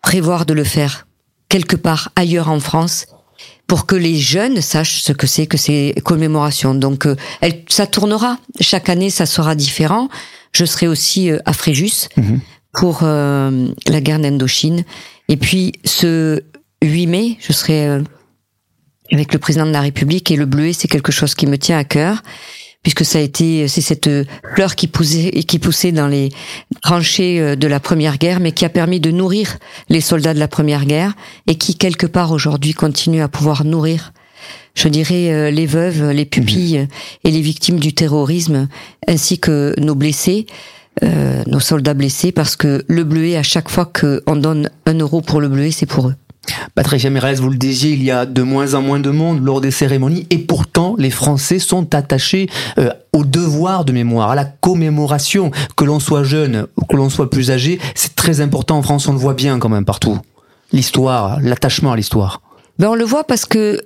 prévoir 0.02 0.46
de 0.46 0.52
le 0.54 0.64
faire 0.64 1.06
quelque 1.48 1.76
part 1.76 2.10
ailleurs 2.16 2.50
en 2.50 2.60
France 2.60 3.06
pour 3.66 3.86
que 3.86 3.96
les 3.96 4.16
jeunes 4.16 4.60
sachent 4.60 5.02
ce 5.02 5.12
que 5.12 5.26
c'est 5.26 5.46
que 5.46 5.56
ces 5.56 5.94
commémorations. 6.04 6.74
Donc, 6.74 7.06
euh, 7.06 7.16
elle, 7.40 7.62
ça 7.68 7.86
tournera. 7.86 8.38
Chaque 8.60 8.88
année, 8.88 9.10
ça 9.10 9.26
sera 9.26 9.54
différent. 9.54 10.08
Je 10.52 10.64
serai 10.64 10.86
aussi 10.86 11.30
euh, 11.30 11.38
à 11.44 11.52
Fréjus 11.52 12.08
mhm. 12.16 12.40
pour 12.72 13.00
euh, 13.02 13.68
la 13.88 14.00
guerre 14.00 14.20
d'Indochine. 14.20 14.84
Et 15.28 15.36
puis, 15.36 15.72
ce 15.84 16.42
8 16.82 17.06
mai, 17.06 17.36
je 17.40 17.52
serai 17.52 18.00
avec 19.12 19.32
le 19.32 19.38
président 19.38 19.66
de 19.66 19.72
la 19.72 19.80
République 19.80 20.30
et 20.30 20.36
le 20.36 20.46
bleuet, 20.46 20.72
c'est 20.72 20.88
quelque 20.88 21.12
chose 21.12 21.34
qui 21.34 21.46
me 21.46 21.58
tient 21.58 21.78
à 21.78 21.84
cœur 21.84 22.22
puisque 22.82 23.04
ça 23.04 23.18
a 23.18 23.22
été 23.22 23.68
c'est 23.68 23.80
cette 23.80 24.10
fleur 24.54 24.74
qui 24.74 24.86
poussait 24.86 25.30
qui 25.30 25.58
poussait 25.58 25.92
dans 25.92 26.08
les 26.08 26.30
tranchées 26.82 27.40
euh, 27.40 27.56
de 27.56 27.66
la 27.66 27.80
première 27.80 28.18
guerre, 28.18 28.40
mais 28.40 28.52
qui 28.52 28.64
a 28.64 28.68
permis 28.68 29.00
de 29.00 29.10
nourrir 29.10 29.58
les 29.88 30.00
soldats 30.00 30.34
de 30.34 30.38
la 30.38 30.48
première 30.48 30.84
guerre 30.84 31.14
et 31.46 31.56
qui 31.56 31.76
quelque 31.76 32.06
part 32.06 32.32
aujourd'hui 32.32 32.74
continue 32.74 33.22
à 33.22 33.28
pouvoir 33.28 33.64
nourrir 33.64 34.12
je 34.76 34.88
dirais 34.88 35.32
euh, 35.32 35.50
les 35.50 35.66
veuves, 35.66 36.10
les 36.10 36.26
pupilles 36.26 36.86
et 37.24 37.30
les 37.30 37.40
victimes 37.40 37.80
du 37.80 37.94
terrorisme, 37.94 38.68
ainsi 39.08 39.38
que 39.38 39.74
nos 39.78 39.94
blessés, 39.94 40.46
euh, 41.02 41.42
nos 41.46 41.60
soldats 41.60 41.94
blessés, 41.94 42.30
parce 42.30 42.56
que 42.56 42.84
le 42.86 43.04
bleuet, 43.04 43.36
à 43.36 43.42
chaque 43.42 43.70
fois 43.70 43.86
qu'on 43.86 44.36
donne 44.36 44.70
un 44.84 44.94
euro 44.94 45.22
pour 45.22 45.40
le 45.40 45.48
bleuet, 45.48 45.70
c'est 45.70 45.86
pour 45.86 46.08
eux. 46.08 46.14
Patricia 46.74 47.10
Mérez, 47.10 47.34
vous 47.34 47.50
le 47.50 47.56
disiez, 47.56 47.92
il 47.92 48.02
y 48.02 48.10
a 48.10 48.26
de 48.26 48.42
moins 48.42 48.74
en 48.74 48.82
moins 48.82 49.00
de 49.00 49.10
monde 49.10 49.44
lors 49.44 49.60
des 49.60 49.70
cérémonies 49.70 50.26
et 50.30 50.38
pourtant 50.38 50.94
les 50.98 51.10
Français 51.10 51.58
sont 51.58 51.94
attachés 51.94 52.48
euh, 52.78 52.90
au 53.12 53.24
devoir 53.24 53.84
de 53.84 53.92
mémoire, 53.92 54.30
à 54.30 54.34
la 54.34 54.44
commémoration, 54.44 55.50
que 55.76 55.84
l'on 55.84 56.00
soit 56.00 56.24
jeune 56.24 56.66
ou 56.76 56.84
que 56.84 56.96
l'on 56.96 57.10
soit 57.10 57.30
plus 57.30 57.50
âgé, 57.50 57.78
c'est 57.94 58.14
très 58.14 58.40
important 58.40 58.78
en 58.78 58.82
France, 58.82 59.08
on 59.08 59.12
le 59.12 59.18
voit 59.18 59.34
bien 59.34 59.58
quand 59.58 59.68
même 59.68 59.84
partout. 59.84 60.18
L'histoire, 60.72 61.40
l'attachement 61.40 61.92
à 61.92 61.96
l'histoire. 61.96 62.42
Ben 62.78 62.88
on 62.88 62.94
le 62.94 63.04
voit 63.04 63.24
parce 63.24 63.46
que 63.46 63.80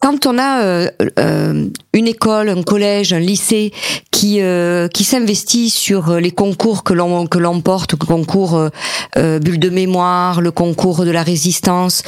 quand 0.00 0.26
on 0.26 0.38
a 0.38 0.62
euh, 0.62 0.90
euh, 1.18 1.66
une 1.92 2.06
école, 2.06 2.48
un 2.48 2.62
collège, 2.62 3.12
un 3.12 3.18
lycée 3.18 3.72
qui 4.10 4.40
euh, 4.40 4.88
qui 4.88 5.04
s'investit 5.04 5.70
sur 5.70 6.16
les 6.16 6.30
concours 6.30 6.84
que 6.84 6.94
l'on 6.94 7.26
que 7.26 7.38
l'on 7.38 7.60
porte, 7.60 7.92
le 7.92 7.98
concours 7.98 8.70
bulle 9.16 9.58
de 9.58 9.70
mémoire, 9.70 10.40
le 10.40 10.50
concours 10.50 11.04
de 11.04 11.10
la 11.10 11.22
résistance. 11.22 12.02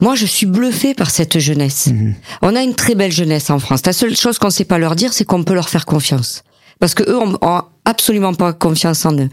Moi, 0.00 0.16
je 0.16 0.26
suis 0.26 0.46
bluffée 0.46 0.92
par 0.92 1.10
cette 1.10 1.38
jeunesse. 1.38 1.86
Mhm. 1.86 2.14
On 2.42 2.56
a 2.56 2.62
une 2.62 2.74
très 2.74 2.94
belle 2.94 3.12
jeunesse 3.12 3.48
en 3.48 3.58
France. 3.58 3.86
La 3.86 3.92
seule 3.92 4.16
chose 4.16 4.38
qu'on 4.38 4.48
ne 4.48 4.52
sait 4.52 4.64
pas 4.64 4.76
leur 4.76 4.96
dire, 4.96 5.12
c'est 5.12 5.24
qu'on 5.24 5.44
peut 5.44 5.54
leur 5.54 5.68
faire 5.68 5.86
confiance. 5.86 6.42
Parce 6.80 6.94
que 6.94 7.02
eux 7.02 7.18
ont, 7.18 7.38
ont 7.40 7.62
absolument 7.84 8.34
pas 8.34 8.52
confiance 8.52 9.04
en 9.04 9.16
eux. 9.18 9.28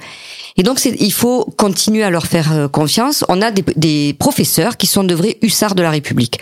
Et 0.57 0.63
donc, 0.63 0.83
il 0.83 1.13
faut 1.13 1.45
continuer 1.57 2.03
à 2.03 2.10
leur 2.10 2.25
faire 2.25 2.51
euh, 2.51 2.67
confiance. 2.67 3.24
On 3.29 3.41
a 3.41 3.51
des, 3.51 3.63
des 3.75 4.13
professeurs 4.19 4.77
qui 4.77 4.88
sont 4.88 5.03
de 5.03 5.15
vrais 5.15 5.38
hussards 5.41 5.75
de 5.75 5.81
la 5.81 5.89
République. 5.89 6.39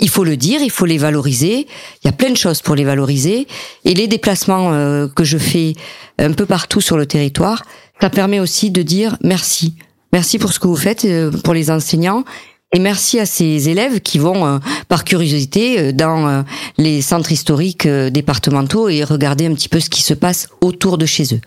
Il 0.00 0.08
faut 0.08 0.24
le 0.24 0.36
dire, 0.36 0.62
il 0.62 0.70
faut 0.70 0.86
les 0.86 0.98
valoriser. 0.98 1.66
Il 2.02 2.06
y 2.06 2.08
a 2.08 2.12
plein 2.12 2.30
de 2.30 2.36
choses 2.36 2.62
pour 2.62 2.74
les 2.74 2.84
valoriser. 2.84 3.46
Et 3.84 3.94
les 3.94 4.06
déplacements 4.06 4.72
euh, 4.72 5.08
que 5.08 5.24
je 5.24 5.36
fais 5.36 5.74
un 6.18 6.32
peu 6.32 6.46
partout 6.46 6.80
sur 6.80 6.96
le 6.96 7.06
territoire, 7.06 7.62
ça 8.00 8.08
permet 8.08 8.40
aussi 8.40 8.70
de 8.70 8.82
dire 8.82 9.16
merci. 9.22 9.74
Merci 10.12 10.38
pour 10.38 10.52
ce 10.52 10.58
que 10.58 10.66
vous 10.66 10.76
faites 10.76 11.04
euh, 11.04 11.30
pour 11.30 11.54
les 11.54 11.70
enseignants. 11.70 12.24
Et 12.72 12.78
merci 12.78 13.18
à 13.18 13.26
ces 13.26 13.68
élèves 13.68 14.00
qui 14.00 14.20
vont, 14.20 14.46
euh, 14.46 14.58
par 14.86 15.04
curiosité, 15.04 15.80
euh, 15.80 15.92
dans 15.92 16.28
euh, 16.28 16.42
les 16.78 17.02
centres 17.02 17.32
historiques 17.32 17.88
départementaux 17.88 18.88
et 18.88 19.02
regarder 19.02 19.46
un 19.46 19.54
petit 19.54 19.68
peu 19.68 19.80
ce 19.80 19.90
qui 19.90 20.02
se 20.02 20.14
passe 20.14 20.48
autour 20.60 20.96
de 20.96 21.04
chez 21.04 21.34
eux. 21.34 21.40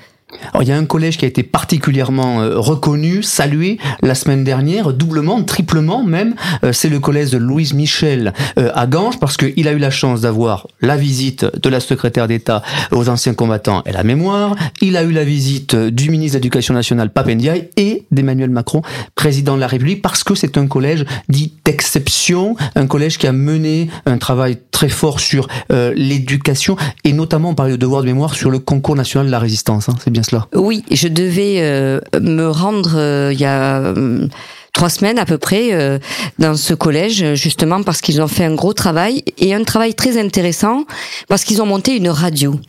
Alors, 0.49 0.63
il 0.63 0.69
y 0.69 0.71
a 0.71 0.77
un 0.77 0.85
collège 0.85 1.17
qui 1.17 1.25
a 1.25 1.27
été 1.27 1.43
particulièrement 1.43 2.41
euh, 2.41 2.59
reconnu, 2.59 3.23
salué 3.23 3.77
la 4.01 4.15
semaine 4.15 4.43
dernière, 4.43 4.93
doublement, 4.93 5.43
triplement 5.43 6.03
même. 6.03 6.35
Euh, 6.63 6.73
c'est 6.73 6.89
le 6.89 6.99
collège 6.99 7.31
de 7.31 7.37
Louise 7.37 7.73
Michel 7.73 8.33
euh, 8.59 8.71
à 8.73 8.87
Ganges 8.87 9.19
parce 9.19 9.37
qu'il 9.37 9.67
a 9.67 9.71
eu 9.71 9.77
la 9.77 9.89
chance 9.89 10.21
d'avoir 10.21 10.67
la 10.81 10.97
visite 10.97 11.45
de 11.61 11.69
la 11.69 11.79
secrétaire 11.79 12.27
d'État 12.27 12.61
aux 12.91 13.09
anciens 13.09 13.33
combattants 13.33 13.83
et 13.85 13.91
la 13.91 14.03
mémoire. 14.03 14.55
Il 14.81 14.97
a 14.97 15.03
eu 15.03 15.11
la 15.11 15.23
visite 15.23 15.75
du 15.75 16.09
ministre 16.09 16.37
de 16.37 16.39
l'Éducation 16.39 16.73
nationale 16.73 17.09
Papendiaï 17.09 17.69
et 17.77 18.05
d'Emmanuel 18.11 18.49
Macron, 18.49 18.81
président 19.15 19.55
de 19.55 19.59
la 19.59 19.67
République, 19.67 20.01
parce 20.01 20.23
que 20.23 20.35
c'est 20.35 20.57
un 20.57 20.67
collège 20.67 21.05
dit 21.29 21.52
d'exception, 21.65 22.55
un 22.75 22.87
collège 22.87 23.17
qui 23.17 23.27
a 23.27 23.31
mené 23.31 23.89
un 24.05 24.17
travail 24.17 24.57
très 24.71 24.89
fort 24.89 25.19
sur 25.19 25.47
euh, 25.71 25.93
l'éducation 25.95 26.75
et 27.03 27.13
notamment 27.13 27.49
on 27.51 27.55
parlait 27.55 27.73
de 27.73 27.77
devoir 27.77 28.01
de 28.01 28.07
mémoire 28.07 28.35
sur 28.35 28.49
le 28.51 28.59
concours 28.59 28.95
national 28.95 29.27
de 29.27 29.31
la 29.31 29.39
résistance. 29.39 29.89
hein. 29.89 29.95
c'est 30.03 30.11
bien 30.11 30.23
cela? 30.23 30.47
Oui, 30.53 30.83
je 30.91 31.07
devais 31.07 31.57
euh, 31.61 31.99
me 32.21 32.47
rendre 32.49 32.93
euh, 32.97 33.31
il 33.33 33.39
y 33.39 33.45
a 33.45 33.79
euh, 33.79 34.27
trois 34.73 34.89
semaines 34.89 35.19
à 35.19 35.25
peu 35.25 35.37
près 35.37 35.71
euh, 35.71 35.99
dans 36.39 36.57
ce 36.57 36.73
collège, 36.73 37.35
justement 37.35 37.83
parce 37.83 38.01
qu'ils 38.01 38.21
ont 38.21 38.27
fait 38.27 38.43
un 38.43 38.55
gros 38.55 38.73
travail 38.73 39.23
et 39.37 39.53
un 39.53 39.63
travail 39.63 39.93
très 39.93 40.19
intéressant 40.19 40.85
parce 41.27 41.43
qu'ils 41.43 41.61
ont 41.61 41.65
monté 41.65 41.95
une 41.95 42.09
radio. 42.09 42.59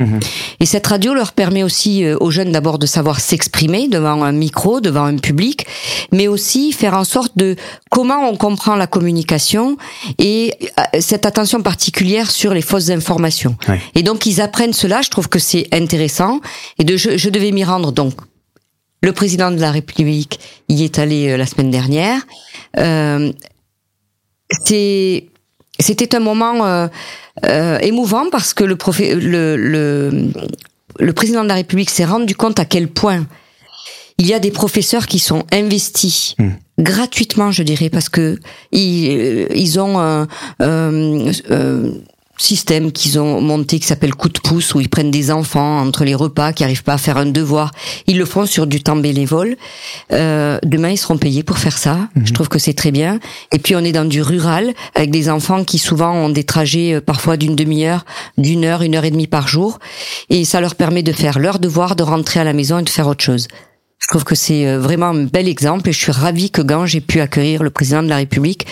Et 0.60 0.66
cette 0.66 0.86
radio 0.86 1.14
leur 1.14 1.32
permet 1.32 1.62
aussi 1.62 2.04
euh, 2.04 2.16
aux 2.20 2.30
jeunes 2.30 2.52
d'abord 2.52 2.78
de 2.78 2.86
savoir 2.86 3.20
s'exprimer 3.20 3.88
devant 3.88 4.22
un 4.22 4.32
micro, 4.32 4.80
devant 4.80 5.04
un 5.04 5.16
public, 5.16 5.66
mais 6.12 6.28
aussi 6.28 6.72
faire 6.72 6.94
en 6.94 7.04
sorte 7.04 7.32
de 7.36 7.56
comment 7.90 8.28
on 8.28 8.36
comprend 8.36 8.76
la 8.76 8.86
communication 8.86 9.78
et 10.18 10.54
euh, 10.78 11.00
cette 11.00 11.24
attention 11.24 11.62
particulière 11.62 12.30
sur 12.30 12.52
les 12.52 12.62
fausses 12.62 12.90
informations. 12.90 13.56
Ouais. 13.66 13.80
Et 13.94 14.02
donc 14.02 14.26
ils 14.26 14.42
apprennent 14.42 14.74
cela, 14.74 15.00
je 15.00 15.08
trouve 15.08 15.28
que 15.30 15.38
c'est 15.38 15.68
intéressant. 15.72 16.40
Et 16.78 16.84
de, 16.84 16.98
je, 16.98 17.16
je 17.16 17.30
devais 17.30 17.50
m'y 17.50 17.64
rendre 17.64 17.92
donc. 17.92 18.12
Le 19.04 19.12
président 19.12 19.50
de 19.50 19.60
la 19.60 19.70
République 19.70 20.40
y 20.70 20.82
est 20.84 20.98
allé 20.98 21.28
euh, 21.28 21.36
la 21.36 21.44
semaine 21.44 21.70
dernière. 21.70 22.20
Euh, 22.78 23.30
c'est- 24.64 25.26
c'était 25.78 26.14
un 26.14 26.20
moment 26.20 26.64
euh, 26.64 26.86
euh, 27.44 27.78
émouvant 27.80 28.30
parce 28.30 28.54
que 28.54 28.64
le, 28.64 28.76
le, 29.34 29.56
le, 29.56 30.30
le 30.98 31.12
président 31.12 31.42
de 31.42 31.48
la 31.48 31.54
République 31.56 31.90
s'est 31.90 32.06
rendu 32.06 32.34
compte 32.34 32.58
à 32.58 32.64
quel 32.64 32.88
point 32.88 33.26
il 34.16 34.26
y 34.26 34.32
a 34.32 34.38
des 34.38 34.52
professeurs 34.52 35.06
qui 35.06 35.18
sont 35.18 35.44
investis 35.52 36.34
gratuitement, 36.78 37.50
je 37.50 37.62
dirais, 37.62 37.90
parce 37.90 38.08
que 38.08 38.38
ils, 38.72 39.08
euh, 39.10 39.46
ils 39.54 39.78
ont 39.80 39.98
un 39.98 40.26
système 42.36 42.92
qu'ils 42.92 43.18
ont 43.18 43.40
monté 43.40 43.78
qui 43.78 43.86
s'appelle 43.86 44.14
coup 44.14 44.28
de 44.28 44.38
pouce 44.38 44.74
où 44.74 44.80
ils 44.80 44.88
prennent 44.88 45.10
des 45.10 45.30
enfants 45.30 45.80
entre 45.80 46.04
les 46.04 46.14
repas 46.14 46.52
qui 46.52 46.64
arrivent 46.64 46.82
pas 46.82 46.94
à 46.94 46.98
faire 46.98 47.16
un 47.16 47.26
devoir. 47.26 47.70
Ils 48.06 48.18
le 48.18 48.24
font 48.24 48.46
sur 48.46 48.66
du 48.66 48.82
temps 48.82 48.96
bénévole. 48.96 49.56
Euh, 50.12 50.58
demain, 50.64 50.90
ils 50.90 50.96
seront 50.96 51.18
payés 51.18 51.42
pour 51.42 51.58
faire 51.58 51.78
ça. 51.78 52.08
Je 52.24 52.32
trouve 52.32 52.48
que 52.48 52.58
c'est 52.58 52.74
très 52.74 52.90
bien. 52.90 53.20
Et 53.52 53.58
puis, 53.58 53.76
on 53.76 53.80
est 53.80 53.92
dans 53.92 54.04
du 54.04 54.22
rural 54.22 54.72
avec 54.94 55.10
des 55.10 55.28
enfants 55.28 55.64
qui 55.64 55.78
souvent 55.78 56.12
ont 56.12 56.28
des 56.28 56.44
trajets 56.44 56.94
euh, 56.94 57.00
parfois 57.00 57.36
d'une 57.36 57.56
demi-heure, 57.56 58.04
d'une 58.38 58.64
heure, 58.64 58.82
une 58.82 58.94
heure 58.94 59.04
et 59.04 59.10
demie 59.10 59.26
par 59.26 59.48
jour. 59.48 59.78
Et 60.30 60.44
ça 60.44 60.60
leur 60.60 60.74
permet 60.74 61.02
de 61.02 61.12
faire 61.12 61.38
leur 61.38 61.58
devoir, 61.58 61.96
de 61.96 62.02
rentrer 62.02 62.40
à 62.40 62.44
la 62.44 62.52
maison 62.52 62.78
et 62.78 62.82
de 62.82 62.90
faire 62.90 63.06
autre 63.06 63.24
chose. 63.24 63.48
Je 63.98 64.08
trouve 64.08 64.24
que 64.24 64.34
c'est 64.34 64.66
euh, 64.66 64.78
vraiment 64.78 65.06
un 65.06 65.24
bel 65.24 65.48
exemple 65.48 65.88
et 65.88 65.92
je 65.92 65.98
suis 65.98 66.12
ravie 66.12 66.50
que 66.50 66.60
Ganges 66.60 66.94
ait 66.94 67.00
pu 67.00 67.20
accueillir 67.20 67.62
le 67.62 67.70
président 67.70 68.02
de 68.02 68.08
la 68.08 68.16
République. 68.16 68.66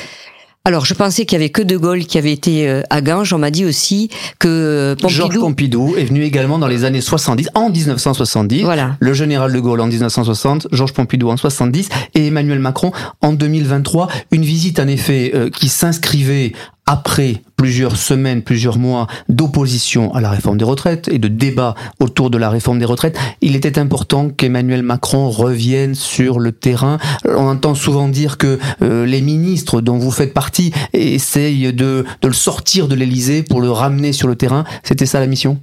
Alors, 0.64 0.84
je 0.84 0.94
pensais 0.94 1.26
qu'il 1.26 1.32
y 1.34 1.42
avait 1.42 1.50
que 1.50 1.60
De 1.60 1.76
Gaulle 1.76 2.06
qui 2.06 2.18
avait 2.18 2.30
été 2.30 2.68
euh, 2.68 2.82
à 2.88 3.00
Ganges. 3.00 3.32
On 3.32 3.38
m'a 3.38 3.50
dit 3.50 3.64
aussi 3.64 4.10
que 4.38 4.46
euh, 4.46 5.08
Georges 5.08 5.34
Pompidou, 5.34 5.40
Pompidou 5.40 5.96
est 5.96 6.04
venu 6.04 6.22
également 6.22 6.60
dans 6.60 6.68
les 6.68 6.84
années 6.84 7.00
70, 7.00 7.48
en 7.54 7.68
1970. 7.68 8.62
Voilà. 8.62 8.96
Le 9.00 9.12
général 9.12 9.52
de 9.52 9.58
Gaulle 9.58 9.80
en 9.80 9.88
1960, 9.88 10.68
Georges 10.70 10.92
Pompidou 10.92 11.30
en 11.30 11.36
70 11.36 11.88
et 12.14 12.28
Emmanuel 12.28 12.60
Macron 12.60 12.92
en 13.22 13.32
2023. 13.32 14.06
Une 14.30 14.44
visite 14.44 14.78
en 14.78 14.86
effet 14.86 15.32
euh, 15.34 15.50
qui 15.50 15.68
s'inscrivait 15.68 16.52
après 16.86 17.42
plusieurs 17.56 17.96
semaines, 17.96 18.42
plusieurs 18.42 18.76
mois 18.76 19.06
d'opposition 19.28 20.12
à 20.14 20.20
la 20.20 20.30
réforme 20.30 20.58
des 20.58 20.64
retraites 20.64 21.08
et 21.08 21.18
de 21.18 21.28
débat 21.28 21.74
autour 22.00 22.28
de 22.28 22.38
la 22.38 22.50
réforme 22.50 22.80
des 22.80 22.84
retraites, 22.84 23.16
il 23.40 23.54
était 23.54 23.78
important 23.78 24.30
qu'Emmanuel 24.30 24.82
Macron 24.82 25.30
revienne 25.30 25.94
sur 25.94 26.40
le 26.40 26.50
terrain. 26.50 26.98
On 27.24 27.46
entend 27.46 27.74
souvent 27.74 28.08
dire 28.08 28.36
que 28.36 28.58
euh, 28.82 29.06
les 29.06 29.20
ministres 29.20 29.80
dont 29.80 29.96
vous 29.96 30.10
faites 30.10 30.34
partie 30.34 30.72
essayent 30.92 31.72
de, 31.72 32.04
le 32.22 32.32
sortir 32.32 32.88
de 32.88 32.96
l'Élysée 32.96 33.42
pour 33.44 33.60
le 33.60 33.70
ramener 33.70 34.12
sur 34.12 34.26
le 34.26 34.34
terrain. 34.34 34.64
C'était 34.82 35.06
ça 35.06 35.20
la 35.20 35.28
mission? 35.28 35.60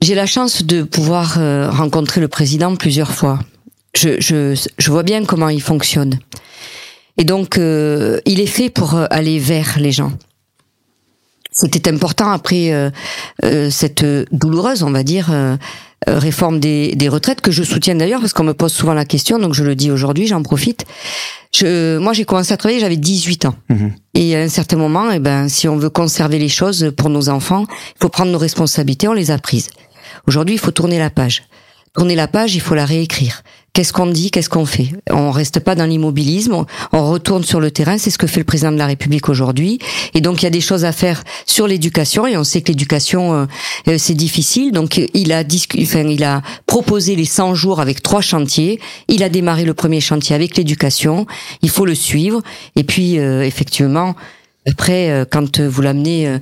J'ai 0.00 0.14
la 0.14 0.26
chance 0.26 0.64
de 0.64 0.82
pouvoir 0.82 1.38
euh, 1.38 1.68
rencontrer 1.70 2.20
le 2.20 2.28
président 2.28 2.76
plusieurs 2.76 3.12
fois. 3.12 3.40
Je 3.96 4.90
vois 4.90 5.02
bien 5.02 5.24
comment 5.24 5.48
il 5.48 5.62
fonctionne. 5.62 6.18
Et 7.18 7.24
donc, 7.24 7.58
euh, 7.58 8.20
il 8.26 8.40
est 8.40 8.46
fait 8.46 8.70
pour 8.70 8.94
euh, 8.94 9.06
aller 9.10 9.38
vers 9.38 9.78
les 9.78 9.92
gens. 9.92 10.12
C'était 11.54 11.88
important 11.88 12.30
après 12.30 12.72
euh, 12.72 12.90
euh, 13.44 13.70
cette 13.70 14.04
douloureuse, 14.32 14.82
on 14.82 14.90
va 14.90 15.04
dire, 15.04 15.30
euh, 15.30 15.56
euh, 16.08 16.18
réforme 16.18 16.58
des, 16.58 16.96
des 16.96 17.08
retraites 17.08 17.40
que 17.40 17.52
je 17.52 17.62
soutiens 17.62 17.94
d'ailleurs 17.94 18.20
parce 18.20 18.32
qu'on 18.32 18.42
me 18.42 18.54
pose 18.54 18.72
souvent 18.72 18.92
la 18.92 19.04
question, 19.04 19.38
donc 19.38 19.54
je 19.54 19.62
le 19.62 19.76
dis 19.76 19.92
aujourd'hui, 19.92 20.26
j'en 20.26 20.42
profite. 20.42 20.84
Je, 21.54 21.96
moi, 21.98 22.12
j'ai 22.12 22.24
commencé 22.24 22.52
à 22.52 22.56
travailler, 22.56 22.80
j'avais 22.80 22.96
18 22.96 23.44
ans. 23.44 23.54
Et 24.14 24.34
à 24.34 24.40
un 24.40 24.48
certain 24.48 24.76
moment, 24.76 25.12
eh 25.12 25.20
ben, 25.20 25.48
si 25.48 25.68
on 25.68 25.76
veut 25.76 25.90
conserver 25.90 26.40
les 26.40 26.48
choses 26.48 26.92
pour 26.96 27.08
nos 27.08 27.28
enfants, 27.28 27.66
il 27.68 28.02
faut 28.02 28.08
prendre 28.08 28.32
nos 28.32 28.38
responsabilités, 28.38 29.06
on 29.06 29.12
les 29.12 29.30
a 29.30 29.38
prises. 29.38 29.70
Aujourd'hui, 30.26 30.56
il 30.56 30.58
faut 30.58 30.72
tourner 30.72 30.98
la 30.98 31.10
page. 31.10 31.44
Tourner 31.94 32.14
la 32.14 32.28
page, 32.28 32.54
il 32.54 32.60
faut 32.60 32.74
la 32.74 32.84
réécrire. 32.84 33.42
Qu'est-ce 33.72 33.92
qu'on 33.92 34.06
dit, 34.06 34.30
qu'est-ce 34.30 34.48
qu'on 34.48 34.66
fait? 34.66 34.88
On 35.10 35.30
reste 35.30 35.58
pas 35.60 35.74
dans 35.74 35.84
l'immobilisme, 35.84 36.64
on, 36.92 37.10
retourne 37.10 37.42
sur 37.42 37.60
le 37.60 37.70
terrain, 37.72 37.98
c'est 37.98 38.10
ce 38.10 38.18
que 38.18 38.28
fait 38.28 38.40
le 38.40 38.44
président 38.44 38.70
de 38.70 38.78
la 38.78 38.86
République 38.86 39.28
aujourd'hui. 39.28 39.80
Et 40.14 40.20
donc 40.20 40.42
il 40.42 40.44
y 40.44 40.46
a 40.46 40.50
des 40.50 40.60
choses 40.60 40.84
à 40.84 40.92
faire 40.92 41.24
sur 41.44 41.66
l'éducation 41.66 42.26
et 42.26 42.36
on 42.36 42.44
sait 42.44 42.62
que 42.62 42.68
l'éducation 42.68 43.34
euh, 43.34 43.46
euh, 43.88 43.96
c'est 43.98 44.14
difficile. 44.14 44.70
Donc 44.70 45.00
il 45.12 45.32
a 45.32 45.42
enfin, 45.80 46.08
il 46.08 46.22
a 46.22 46.42
proposé 46.66 47.16
les 47.16 47.24
100 47.24 47.56
jours 47.56 47.80
avec 47.80 48.02
trois 48.02 48.20
chantiers. 48.20 48.80
Il 49.08 49.24
a 49.24 49.28
démarré 49.28 49.64
le 49.64 49.74
premier 49.74 50.00
chantier 50.00 50.36
avec 50.36 50.56
l'éducation. 50.56 51.26
Il 51.62 51.70
faut 51.70 51.86
le 51.86 51.96
suivre 51.96 52.42
et 52.76 52.84
puis 52.84 53.18
euh, 53.18 53.44
effectivement 53.44 54.14
après 54.66 55.10
euh, 55.10 55.24
quand 55.28 55.60
vous 55.60 55.82
l'amenez 55.82 56.28
euh, 56.28 56.38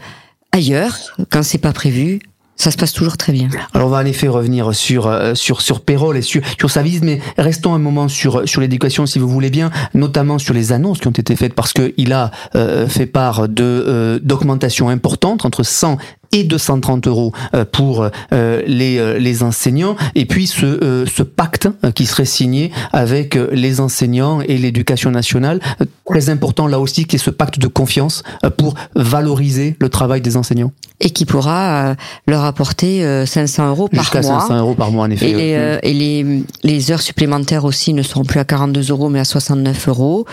ailleurs, 0.52 0.97
quand 1.30 1.42
c'est 1.42 1.59
pas 1.59 1.73
prévu, 1.73 2.21
ça 2.56 2.71
se 2.71 2.76
passe 2.76 2.92
toujours 2.92 3.16
très 3.16 3.32
bien. 3.32 3.49
Alors 3.75 3.88
on 3.88 3.90
va 3.90 3.99
en 3.99 4.04
effet 4.04 4.28
revenir 4.28 4.75
sur 4.75 5.06
euh, 5.06 5.35
sur 5.35 5.62
sur 5.62 5.80
Pérol 5.80 6.16
et 6.16 6.23
sur 6.23 6.42
sur 6.59 6.71
sa 6.71 6.82
visite, 6.82 7.02
mais 7.02 7.21
restons 7.38 7.75
un 7.75 7.78
moment 7.78 8.09
sur 8.09 8.49
sur 8.49 8.61
l'éducation 8.61 9.06
si 9.06 9.18
vous 9.18 9.28
voulez 9.28 9.50
bien, 9.50 9.71
notamment 9.94 10.38
sur 10.38 10.54
les 10.54 10.73
annonces 10.73 10.99
qui 10.99 11.09
ont 11.09 11.12
été 11.12 11.35
faites 11.37 11.54
parce 11.54 11.73
que 11.73 11.92
il 11.97 12.12
a 12.12 12.30
euh, 12.54 12.87
fait 12.87 13.06
part 13.06 13.49
de 13.49 13.64
euh, 13.64 14.18
d'augmentations 14.23 14.88
importantes 14.88 15.44
entre 15.44 15.62
100 15.62 15.99
et 16.32 16.44
230 16.44 17.06
euros 17.06 17.32
euh, 17.54 17.64
pour 17.64 18.09
euh, 18.32 18.62
les 18.66 19.18
les 19.18 19.42
enseignants 19.42 19.97
et 20.14 20.25
puis 20.25 20.47
ce 20.47 21.04
ce 21.06 21.23
pacte 21.23 21.68
qui 21.94 22.06
serait 22.06 22.25
signé 22.25 22.71
avec 22.92 23.35
les 23.35 23.80
enseignants 23.80 24.40
et 24.40 24.56
l'éducation 24.56 25.11
nationale 25.11 25.61
très 26.06 26.30
important 26.30 26.66
là 26.66 26.80
aussi 26.80 27.04
qui 27.04 27.16
est 27.16 27.18
ce 27.18 27.30
pacte 27.30 27.59
de 27.59 27.66
confiance 27.66 28.23
pour 28.56 28.75
valoriser 28.94 29.76
le 29.78 29.88
travail 29.88 30.21
des 30.21 30.37
enseignants 30.37 30.73
Et 31.04 31.11
qui 31.11 31.25
pourra 31.26 31.90
euh, 31.90 31.94
leur 32.28 32.44
apporter 32.44 33.04
euh, 33.04 33.26
500 33.26 33.68
euros 33.71 33.88
par 33.88 34.02
jusqu'à 34.02 34.21
mois. 34.23 34.40
500 34.40 34.59
euros 34.61 34.75
par 34.75 34.90
mois 34.92 35.04
en 35.06 35.11
effet. 35.11 35.30
Et, 35.30 35.35
les, 35.35 35.54
euh, 35.54 35.78
et 35.82 35.92
les, 35.92 36.44
les 36.62 36.90
heures 36.92 37.02
supplémentaires 37.02 37.64
aussi 37.64 37.92
ne 37.92 38.02
seront 38.02 38.25
plus 38.25 38.38
à 38.38 38.44
42 38.44 38.90
euros 38.90 39.09
mais 39.09 39.18
à 39.18 39.25
69 39.25 39.88
euros. 39.88 40.26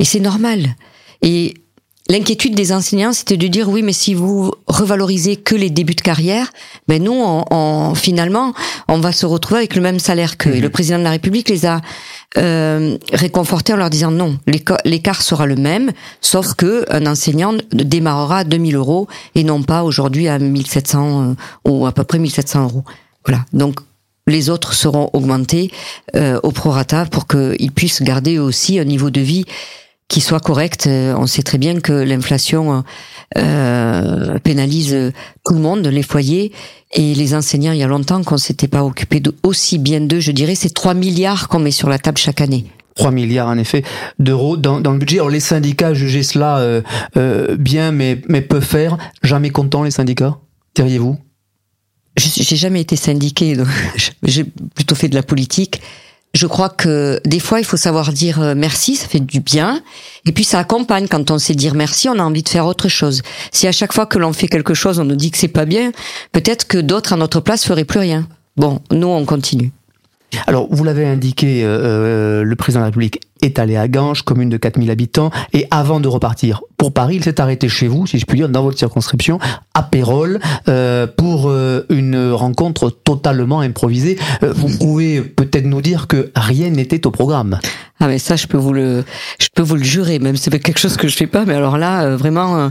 Et 0.00 0.04
c'est 0.04 0.18
normal. 0.20 0.74
Et 1.22 1.54
l'inquiétude 2.10 2.54
des 2.56 2.72
enseignants, 2.72 3.12
c'était 3.12 3.36
de 3.36 3.46
dire 3.46 3.68
oui, 3.68 3.82
mais 3.82 3.92
si 3.92 4.14
vous 4.14 4.50
revalorisez 4.66 5.36
que 5.36 5.54
les 5.54 5.70
débuts 5.70 5.94
de 5.94 6.00
carrière, 6.00 6.52
ben 6.88 7.02
nous, 7.02 7.12
on, 7.14 7.44
on- 7.50 7.94
finalement, 7.94 8.52
on 8.88 8.98
va 8.98 9.12
se 9.12 9.26
retrouver 9.26 9.58
avec 9.60 9.76
le 9.76 9.80
même 9.82 9.98
salaire 10.00 10.36
qu'eux. 10.36 10.54
Et 10.56 10.60
le 10.60 10.70
président 10.70 10.98
de 10.98 11.04
la 11.04 11.10
République 11.10 11.48
les 11.48 11.66
a 11.66 11.80
euh, 12.38 12.98
réconforter 13.12 13.72
en 13.72 13.76
leur 13.76 13.90
disant 13.90 14.10
non, 14.10 14.38
l'écart 14.84 15.22
sera 15.22 15.46
le 15.46 15.56
même, 15.56 15.92
sauf 16.20 16.54
que 16.54 16.84
un 16.90 17.06
enseignant 17.06 17.54
démarrera 17.72 18.38
à 18.38 18.44
2000 18.44 18.76
euros 18.76 19.08
et 19.34 19.44
non 19.44 19.62
pas 19.62 19.84
aujourd'hui 19.84 20.28
à 20.28 20.38
1700 20.38 21.30
euh, 21.30 21.34
ou 21.64 21.86
à 21.86 21.92
peu 21.92 22.04
près 22.04 22.18
1700 22.18 22.64
euros. 22.64 22.84
Voilà. 23.24 23.44
Donc 23.52 23.80
les 24.26 24.50
autres 24.50 24.74
seront 24.74 25.08
augmentés 25.12 25.70
euh, 26.14 26.38
au 26.42 26.50
prorata 26.50 27.06
pour 27.06 27.26
qu'ils 27.26 27.72
puissent 27.72 28.02
garder 28.02 28.38
aussi 28.38 28.78
un 28.78 28.84
niveau 28.84 29.10
de 29.10 29.20
vie 29.20 29.44
qui 30.08 30.20
soit 30.20 30.40
correct. 30.40 30.86
Euh, 30.86 31.14
on 31.16 31.26
sait 31.26 31.42
très 31.42 31.58
bien 31.58 31.80
que 31.80 31.92
l'inflation 31.92 32.84
euh, 33.36 34.38
pénalise 34.38 35.12
tout 35.44 35.54
le 35.54 35.60
monde, 35.60 35.86
les 35.86 36.02
foyers 36.02 36.52
et 36.92 37.14
les 37.14 37.34
enseignants. 37.34 37.72
Il 37.72 37.78
y 37.78 37.82
a 37.82 37.88
longtemps 37.88 38.22
qu'on 38.22 38.38
s'était 38.38 38.68
pas 38.68 38.84
occupé 38.84 39.20
de 39.20 39.34
aussi 39.42 39.78
bien 39.78 40.00
d'eux. 40.00 40.20
Je 40.20 40.32
dirais 40.32 40.54
c'est 40.54 40.72
3 40.72 40.94
milliards 40.94 41.48
qu'on 41.48 41.58
met 41.58 41.70
sur 41.70 41.88
la 41.88 41.98
table 41.98 42.18
chaque 42.18 42.40
année. 42.40 42.66
3 42.96 43.10
milliards 43.10 43.48
en 43.48 43.58
effet 43.58 43.84
d'euros 44.18 44.56
dans, 44.56 44.80
dans, 44.80 44.92
le 44.92 44.98
budget. 44.98 45.16
Alors 45.16 45.30
les 45.30 45.40
syndicats 45.40 45.94
jugeaient 45.94 46.22
cela 46.22 46.58
euh, 46.58 46.82
euh, 47.16 47.56
bien, 47.56 47.92
mais, 47.92 48.20
mais 48.28 48.40
peu 48.40 48.60
faire. 48.60 48.96
Jamais 49.22 49.50
contents 49.50 49.82
les 49.82 49.90
syndicats, 49.90 50.38
diriez-vous? 50.74 51.16
J'ai 52.16 52.56
jamais 52.56 52.80
été 52.80 52.96
syndiqué, 52.96 53.54
j'ai 54.22 54.44
plutôt 54.74 54.94
fait 54.94 55.08
de 55.08 55.14
la 55.14 55.22
politique 55.22 55.82
je 56.36 56.46
crois 56.46 56.68
que 56.68 57.20
des 57.24 57.40
fois, 57.40 57.60
il 57.60 57.64
faut 57.64 57.76
savoir 57.76 58.12
dire 58.12 58.40
euh, 58.40 58.54
merci, 58.54 58.94
ça 58.94 59.08
fait 59.08 59.20
du 59.20 59.40
bien. 59.40 59.80
Et 60.26 60.32
puis 60.32 60.44
ça 60.44 60.58
accompagne. 60.58 61.08
Quand 61.08 61.30
on 61.30 61.38
sait 61.38 61.54
dire 61.54 61.74
merci, 61.74 62.08
on 62.08 62.18
a 62.18 62.22
envie 62.22 62.42
de 62.42 62.48
faire 62.48 62.66
autre 62.66 62.88
chose. 62.88 63.22
Si 63.52 63.66
à 63.66 63.72
chaque 63.72 63.92
fois 63.92 64.06
que 64.06 64.18
l'on 64.18 64.32
fait 64.32 64.48
quelque 64.48 64.74
chose, 64.74 64.98
on 64.98 65.04
nous 65.04 65.16
dit 65.16 65.30
que 65.30 65.38
c'est 65.38 65.48
pas 65.48 65.64
bien, 65.64 65.92
peut-être 66.32 66.66
que 66.66 66.78
d'autres 66.78 67.14
à 67.14 67.16
notre 67.16 67.40
place 67.40 67.64
feraient 67.64 67.84
plus 67.84 68.00
rien. 68.00 68.28
Bon, 68.56 68.80
nous, 68.90 69.08
on 69.08 69.24
continue. 69.24 69.72
Alors, 70.46 70.68
vous 70.70 70.84
l'avez 70.84 71.06
indiqué, 71.06 71.64
euh, 71.64 71.68
euh, 71.68 72.42
le 72.42 72.56
président 72.56 72.80
de 72.80 72.82
la 72.82 72.86
République 72.86 73.20
est 73.42 73.58
allé 73.58 73.76
à 73.76 73.86
Ganges, 73.86 74.22
commune 74.22 74.48
de 74.48 74.56
4000 74.56 74.90
habitants, 74.90 75.30
et 75.52 75.66
avant 75.70 76.00
de 76.00 76.08
repartir 76.08 76.62
pour 76.78 76.92
Paris, 76.92 77.16
il 77.16 77.24
s'est 77.24 77.40
arrêté 77.40 77.68
chez 77.68 77.86
vous, 77.86 78.06
si 78.06 78.18
je 78.18 78.26
puis 78.26 78.38
dire, 78.38 78.48
dans 78.48 78.62
votre 78.62 78.78
circonscription, 78.78 79.38
à 79.74 79.82
Pérol, 79.82 80.40
euh, 80.68 81.06
pour 81.06 81.52
une 81.90 82.30
rencontre 82.32 82.90
totalement 82.90 83.60
improvisée. 83.60 84.18
vous 84.42 84.68
pouvez 84.78 85.20
peut-être 85.20 85.64
nous 85.64 85.82
dire 85.82 86.06
que 86.06 86.30
rien 86.34 86.70
n'était 86.70 87.06
au 87.06 87.10
programme. 87.10 87.58
Ah 88.00 88.08
mais 88.08 88.18
ça, 88.18 88.36
je 88.36 88.46
peux 88.46 88.58
vous 88.58 88.72
le, 88.72 89.04
je 89.38 89.48
peux 89.54 89.62
vous 89.62 89.76
le 89.76 89.84
jurer, 89.84 90.18
même 90.18 90.36
c'est 90.36 90.50
quelque 90.58 90.78
chose 90.78 90.96
que 90.96 91.08
je 91.08 91.16
fais 91.16 91.26
pas. 91.26 91.44
Mais 91.44 91.54
alors 91.54 91.78
là, 91.78 92.16
vraiment, 92.16 92.70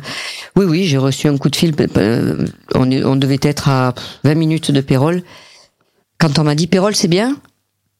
oui, 0.55 0.65
oui, 0.65 0.85
j'ai 0.85 0.97
reçu 0.97 1.27
un 1.27 1.37
coup 1.37 1.49
de 1.49 1.55
fil. 1.55 1.73
on, 2.75 2.91
on 2.91 3.15
devait 3.15 3.39
être 3.41 3.69
à 3.69 3.93
20 4.23 4.35
minutes 4.35 4.71
de 4.71 4.81
Pérol. 4.81 5.23
Quand 6.25 6.39
on 6.39 6.43
m'a 6.43 6.55
dit 6.55 6.65
Pérol, 6.65 6.95
c'est 6.95 7.07
bien? 7.07 7.37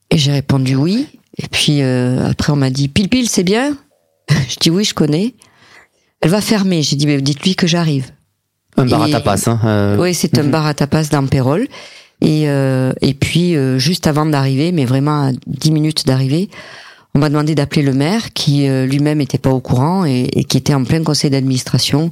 Et 0.09 0.17
j'ai 0.17 0.31
répondu 0.31 0.75
oui. 0.75 1.05
Et 1.37 1.47
puis 1.47 1.83
euh, 1.83 2.27
après, 2.27 2.51
on 2.51 2.55
m'a 2.55 2.71
dit 2.71 2.87
Pile 2.87 3.07
Pile, 3.07 3.29
c'est 3.29 3.43
bien? 3.43 3.77
Je 4.49 4.55
dis 4.59 4.71
oui, 4.71 4.83
je 4.83 4.95
connais. 4.95 5.35
Elle 6.21 6.31
va 6.31 6.41
fermer. 6.41 6.81
J'ai 6.81 6.95
dit, 6.95 7.05
mais 7.05 7.21
dites-lui 7.21 7.55
que 7.55 7.67
j'arrive. 7.67 8.09
Un 8.77 8.87
bar 8.87 9.03
à 9.03 9.09
tapas, 9.09 9.43
hein 9.45 9.59
euh, 9.65 9.97
Oui, 9.99 10.15
c'est 10.15 10.39
un 10.39 10.43
mhm. 10.43 10.49
bar 10.49 10.65
à 10.65 10.73
tapas 10.73 11.03
dans 11.11 11.27
Pérol. 11.27 11.67
Et, 12.21 12.49
euh, 12.49 12.93
et 13.01 13.13
puis, 13.13 13.55
juste 13.77 14.07
avant 14.07 14.25
d'arriver, 14.25 14.71
mais 14.71 14.85
vraiment 14.85 15.27
à 15.27 15.31
10 15.45 15.71
minutes 15.71 16.07
d'arriver, 16.07 16.49
on 17.13 17.19
m'a 17.19 17.29
demandé 17.29 17.53
d'appeler 17.53 17.83
le 17.83 17.93
maire, 17.93 18.33
qui 18.33 18.67
lui-même 18.67 19.19
n'était 19.19 19.37
pas 19.37 19.51
au 19.51 19.59
courant 19.59 20.03
et, 20.03 20.27
et, 20.33 20.45
qui 20.45 20.57
était 20.57 20.73
en 20.73 20.83
plein 20.83 21.03
conseil 21.03 21.29
d'administration. 21.29 22.11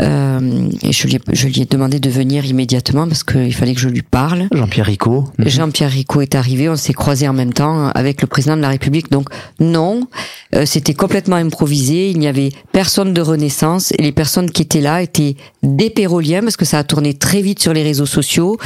Euh, 0.00 0.68
et 0.82 0.92
je 0.92 1.06
lui, 1.06 1.16
ai, 1.16 1.20
je 1.32 1.46
lui 1.46 1.62
ai 1.62 1.64
demandé 1.64 2.00
de 2.00 2.10
venir 2.10 2.44
immédiatement 2.44 3.06
parce 3.06 3.24
qu'il 3.24 3.54
fallait 3.54 3.74
que 3.74 3.80
je 3.80 3.88
lui 3.88 4.02
parle. 4.02 4.48
Jean-Pierre 4.52 4.86
Ricot. 4.86 5.24
Mhm. 5.38 5.48
Jean-Pierre 5.48 5.90
Ricot 5.90 6.20
est 6.20 6.34
arrivé, 6.34 6.68
on 6.68 6.76
s'est 6.76 6.92
croisés 6.92 7.28
en 7.28 7.32
même 7.32 7.52
temps 7.52 7.88
avec 7.88 8.20
le 8.22 8.26
président 8.26 8.56
de 8.56 8.62
la 8.62 8.68
République. 8.68 9.10
Donc 9.10 9.28
non, 9.60 10.08
euh, 10.54 10.66
c'était 10.66 10.94
complètement 10.94 11.36
improvisé. 11.36 12.10
Il 12.10 12.18
n'y 12.18 12.28
avait 12.28 12.50
personne 12.72 13.14
de 13.14 13.20
Renaissance 13.20 13.92
et 13.98 14.02
les 14.02 14.12
personnes 14.12 14.50
qui 14.50 14.62
étaient 14.62 14.80
là 14.80 15.02
étaient 15.02 15.36
des 15.62 15.90
péroliens 15.90 16.42
parce 16.42 16.56
que 16.56 16.64
ça 16.64 16.78
a 16.78 16.84
tourné 16.84 17.14
très 17.14 17.42
vite 17.42 17.60
sur 17.60 17.72
les 17.72 17.82
réseaux 17.82 18.06
sociaux. 18.06 18.58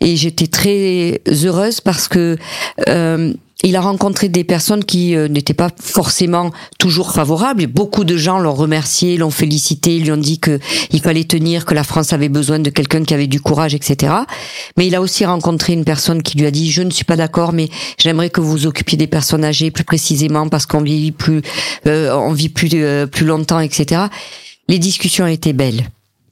Et 0.00 0.16
j'étais 0.16 0.46
très 0.46 1.20
heureuse 1.44 1.80
parce 1.80 2.08
que 2.08 2.36
euh, 2.88 3.32
il 3.62 3.76
a 3.76 3.80
rencontré 3.80 4.28
des 4.28 4.44
personnes 4.44 4.84
qui 4.84 5.14
euh, 5.14 5.28
n'étaient 5.28 5.54
pas 5.54 5.70
forcément 5.80 6.50
toujours 6.78 7.12
favorables. 7.12 7.66
beaucoup 7.66 8.04
de 8.04 8.16
gens 8.16 8.38
l'ont 8.38 8.54
remercié, 8.54 9.16
l'ont 9.16 9.30
félicité, 9.30 9.98
lui 9.98 10.10
ont 10.12 10.16
dit 10.16 10.38
que 10.38 10.58
il 10.90 11.00
fallait 11.00 11.24
tenir, 11.24 11.64
que 11.64 11.74
la 11.74 11.84
France 11.84 12.12
avait 12.12 12.28
besoin 12.28 12.58
de 12.58 12.70
quelqu'un 12.70 13.04
qui 13.04 13.14
avait 13.14 13.26
du 13.26 13.40
courage, 13.40 13.74
etc. 13.74 14.12
Mais 14.76 14.86
il 14.86 14.94
a 14.94 15.00
aussi 15.00 15.24
rencontré 15.24 15.72
une 15.72 15.84
personne 15.84 16.22
qui 16.22 16.38
lui 16.38 16.46
a 16.46 16.50
dit 16.50 16.70
je 16.70 16.82
ne 16.82 16.90
suis 16.90 17.04
pas 17.04 17.16
d'accord, 17.16 17.52
mais 17.52 17.68
j'aimerais 17.98 18.30
que 18.30 18.40
vous 18.40 18.50
vous 18.50 18.66
occupiez 18.66 18.98
des 18.98 19.06
personnes 19.06 19.44
âgées 19.44 19.70
plus 19.70 19.84
précisément 19.84 20.48
parce 20.48 20.66
qu'on 20.66 20.82
vit 20.82 21.12
plus, 21.12 21.42
euh, 21.86 22.14
on 22.14 22.32
vit 22.32 22.48
plus 22.48 22.68
euh, 22.74 23.06
plus 23.06 23.26
longtemps, 23.26 23.60
etc. 23.60 24.02
Les 24.68 24.78
discussions 24.78 25.26
étaient 25.26 25.52
belles. 25.52 25.88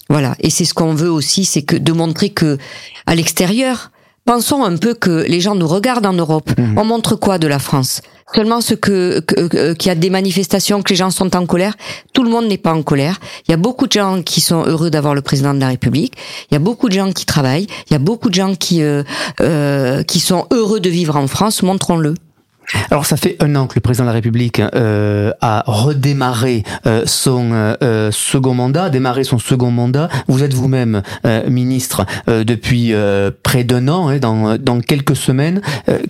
Voilà. 0.08 0.34
Et 0.40 0.50
c'est 0.50 0.64
ce 0.64 0.74
qu'on 0.74 0.94
veut 0.94 1.10
aussi, 1.10 1.44
c'est 1.44 1.62
que 1.62 1.76
de 1.76 1.92
montrer 1.92 2.30
que 2.30 2.58
à 3.06 3.14
l'extérieur, 3.14 3.92
Pensons 4.24 4.62
un 4.64 4.76
peu 4.76 4.94
que 4.94 5.24
les 5.26 5.40
gens 5.40 5.54
nous 5.54 5.66
regardent 5.66 6.06
en 6.06 6.12
Europe. 6.12 6.50
Mhm. 6.56 6.78
On 6.78 6.84
montre 6.84 7.16
quoi 7.16 7.38
de 7.38 7.46
la 7.48 7.58
France? 7.58 8.02
Seulement 8.32 8.60
ce 8.60 8.74
que 8.74 9.20
qu'il 9.74 9.88
y 9.88 9.90
a 9.90 9.96
des 9.96 10.10
manifestations, 10.10 10.82
que 10.82 10.90
les 10.90 10.96
gens 10.96 11.10
sont 11.10 11.34
en 11.34 11.46
colère. 11.46 11.74
Tout 12.12 12.22
le 12.22 12.30
monde 12.30 12.46
n'est 12.46 12.58
pas 12.58 12.72
en 12.72 12.82
colère. 12.82 13.18
Il 13.48 13.50
y 13.50 13.54
a 13.54 13.56
beaucoup 13.56 13.88
de 13.88 13.92
gens 13.92 14.22
qui 14.22 14.40
sont 14.40 14.62
heureux 14.64 14.88
d'avoir 14.88 15.14
le 15.14 15.20
président 15.22 15.52
de 15.52 15.58
la 15.58 15.68
République. 15.68 16.14
Il 16.50 16.54
y 16.54 16.56
a 16.56 16.60
beaucoup 16.60 16.88
de 16.88 16.94
gens 16.94 17.12
qui 17.12 17.26
travaillent. 17.26 17.66
Il 17.88 17.92
y 17.92 17.96
a 17.96 17.98
beaucoup 17.98 18.28
de 18.28 18.34
gens 18.34 18.54
qui 18.54 18.82
euh, 18.82 19.02
euh, 19.40 20.04
qui 20.04 20.20
sont 20.20 20.46
heureux 20.52 20.78
de 20.78 20.90
vivre 20.90 21.16
en 21.16 21.26
France. 21.26 21.62
Montrons-le. 21.64 22.14
Alors 22.90 23.06
ça 23.06 23.16
fait 23.16 23.36
un 23.40 23.54
an 23.56 23.66
que 23.66 23.74
le 23.74 23.80
président 23.80 24.04
de 24.04 24.08
la 24.08 24.14
République 24.14 24.60
euh, 24.60 25.32
a 25.40 25.62
redémarré 25.66 26.64
euh, 26.86 27.02
son 27.06 27.50
euh, 27.52 28.10
second 28.10 28.54
mandat, 28.54 28.90
démarré 28.90 29.24
son 29.24 29.38
second 29.38 29.70
mandat. 29.70 30.08
Vous 30.28 30.42
êtes 30.42 30.54
vous-même 30.54 31.02
ministre 31.48 32.06
depuis 32.26 32.92
près 33.42 33.64
d'un 33.64 33.88
an, 33.88 34.08
hein, 34.08 34.18
dans, 34.18 34.56
dans 34.58 34.80
quelques 34.80 35.16
semaines. 35.16 35.60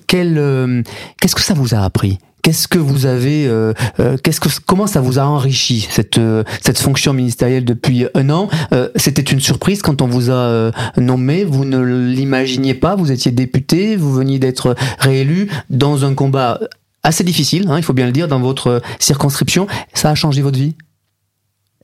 quel, 0.07 0.85
qu'est-ce 1.21 1.35
que 1.35 1.43
ça 1.43 1.55
vous 1.55 1.75
a 1.75 1.79
appris? 1.79 2.19
Qu'est-ce 2.43 2.69
que 2.69 2.79
vous 2.79 3.07
avez, 3.07 3.47
euh, 3.47 3.75
euh, 3.99 4.17
qu'est-ce 4.23 4.41
que, 4.41 4.49
comment 4.65 4.87
ça 4.87 5.01
vous 5.01 5.19
a 5.19 5.25
enrichi 5.25 5.87
cette 5.91 6.19
euh, 6.19 6.43
cette 6.63 6.79
fonction 6.79 7.13
ministérielle 7.13 7.65
depuis 7.65 8.07
un 8.15 8.31
an? 8.31 8.49
C'était 8.97 9.23
une 9.23 9.41
surprise 9.41 9.83
quand 9.83 10.01
on 10.03 10.07
vous 10.07 10.31
a 10.31 10.71
nommé. 10.97 11.45
Vous 11.45 11.65
ne 11.65 11.81
l'imaginiez 11.81 12.75
pas. 12.75 12.97
Vous 12.97 13.13
étiez 13.13 13.33
député, 13.33 13.97
vous 13.97 14.13
veniez 14.13 14.39
d'être 14.39 14.75
réélu 14.99 15.51
dans 15.69 16.05
un 16.05 16.15
combat 16.15 16.61
assez 17.03 17.25
difficile, 17.25 17.67
hein, 17.69 17.79
il 17.79 17.83
faut 17.83 17.95
bien 17.95 18.07
le 18.07 18.13
dire, 18.13 18.29
dans 18.29 18.41
votre 18.41 18.83
circonscription. 18.99 19.67
Ça 19.95 20.11
a 20.11 20.15
changé 20.15 20.43
votre 20.43 20.59
vie? 20.59 20.75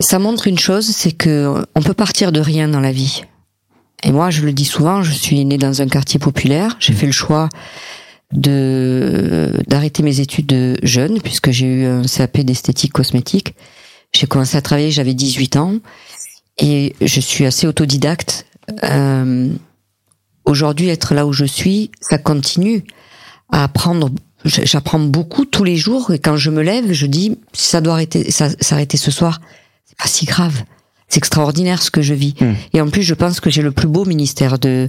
Ça 0.00 0.18
montre 0.18 0.46
une 0.46 0.58
chose, 0.58 0.86
c'est 0.86 1.12
que 1.12 1.64
on 1.74 1.80
peut 1.80 1.94
partir 1.94 2.32
de 2.32 2.40
rien 2.40 2.68
dans 2.68 2.80
la 2.80 2.92
vie. 2.92 3.22
Et 4.02 4.12
moi, 4.12 4.30
je 4.30 4.42
le 4.42 4.52
dis 4.52 4.66
souvent, 4.66 5.02
je 5.02 5.12
suis 5.12 5.44
né 5.44 5.56
dans 5.56 5.80
un 5.80 5.88
quartier 5.88 6.20
populaire. 6.20 6.76
J'ai 6.80 6.92
fait 6.92 7.06
le 7.06 7.12
choix 7.12 7.48
de 8.32 9.52
d'arrêter 9.68 10.02
mes 10.02 10.20
études 10.20 10.78
jeune 10.82 11.20
puisque 11.20 11.50
j'ai 11.50 11.66
eu 11.66 11.84
un 11.86 12.02
CAP 12.02 12.38
d'esthétique 12.40 12.92
cosmétique. 12.92 13.54
J'ai 14.12 14.26
commencé 14.26 14.56
à 14.56 14.62
travailler, 14.62 14.90
j'avais 14.90 15.14
18 15.14 15.56
ans 15.56 15.74
et 16.58 16.94
je 17.00 17.20
suis 17.20 17.44
assez 17.44 17.66
autodidacte. 17.66 18.46
Euh, 18.84 19.50
Aujourd'hui, 20.46 20.88
être 20.88 21.12
là 21.12 21.26
où 21.26 21.32
je 21.32 21.44
suis, 21.44 21.90
ça 22.00 22.18
continue 22.18 22.84
à 23.50 23.64
apprendre. 23.64 24.10
J'apprends 24.44 25.00
beaucoup 25.00 25.44
tous 25.44 25.64
les 25.64 25.76
jours 25.76 26.12
et 26.12 26.20
quand 26.20 26.36
je 26.36 26.50
me 26.50 26.62
lève, 26.62 26.92
je 26.92 27.06
dis 27.06 27.36
ça 27.52 27.80
doit 27.80 27.94
arrêter, 27.94 28.30
s'arrêter 28.30 28.96
ce 28.96 29.10
soir. 29.10 29.40
C'est 29.84 29.98
pas 29.98 30.06
si 30.06 30.24
grave. 30.24 30.62
C'est 31.08 31.18
extraordinaire 31.18 31.82
ce 31.82 31.90
que 31.90 32.02
je 32.02 32.14
vis. 32.14 32.34
Hmm. 32.40 32.54
Et 32.72 32.80
en 32.80 32.88
plus, 32.88 33.02
je 33.02 33.14
pense 33.14 33.40
que 33.40 33.50
j'ai 33.50 33.62
le 33.62 33.72
plus 33.72 33.88
beau 33.88 34.04
ministère 34.04 34.58
de 34.58 34.88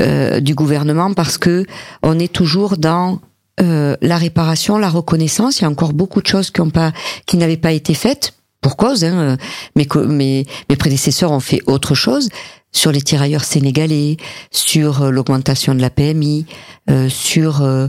euh, 0.00 0.40
du 0.40 0.54
gouvernement 0.54 1.12
parce 1.12 1.38
que 1.38 1.66
on 2.02 2.18
est 2.18 2.32
toujours 2.32 2.78
dans 2.78 3.20
euh, 3.60 3.96
la 4.00 4.16
réparation, 4.16 4.78
la 4.78 4.88
reconnaissance. 4.88 5.60
Il 5.60 5.62
y 5.62 5.64
a 5.66 5.70
encore 5.70 5.92
beaucoup 5.92 6.22
de 6.22 6.26
choses 6.26 6.50
qui 6.50 6.60
ont 6.60 6.70
pas, 6.70 6.92
qui 7.26 7.36
n'avaient 7.36 7.56
pas 7.56 7.72
été 7.72 7.94
faites. 7.94 8.34
Pour 8.60 8.76
cause, 8.76 9.04
hein, 9.04 9.36
mes, 9.76 9.86
mes, 10.06 10.44
mes 10.68 10.76
prédécesseurs 10.76 11.30
ont 11.30 11.40
fait 11.40 11.60
autre 11.66 11.94
chose 11.94 12.28
sur 12.72 12.92
les 12.92 13.00
tirailleurs 13.00 13.44
sénégalais, 13.44 14.16
sur 14.50 15.02
euh, 15.02 15.10
l'augmentation 15.10 15.74
de 15.74 15.80
la 15.80 15.90
PMI, 15.90 16.46
euh, 16.90 17.08
sur 17.08 17.62
euh, 17.62 17.88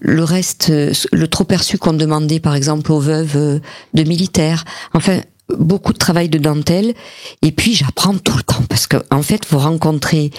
le 0.00 0.24
reste, 0.24 0.70
le 0.70 1.28
trop 1.28 1.44
perçu 1.44 1.78
qu'on 1.78 1.92
demandait 1.92 2.40
par 2.40 2.54
exemple 2.54 2.90
aux 2.90 2.98
veuves 2.98 3.60
de 3.94 4.02
militaires. 4.02 4.64
Enfin, 4.92 5.20
beaucoup 5.48 5.92
de 5.92 5.98
travail 5.98 6.28
de 6.28 6.38
dentelle 6.38 6.94
et 7.42 7.52
puis 7.52 7.74
j'apprends 7.74 8.16
tout 8.16 8.36
le 8.36 8.42
temps 8.42 8.62
parce 8.68 8.86
que 8.86 8.96
en 9.10 9.22
fait 9.22 9.46
vous 9.50 9.58
rencontrez 9.58 10.30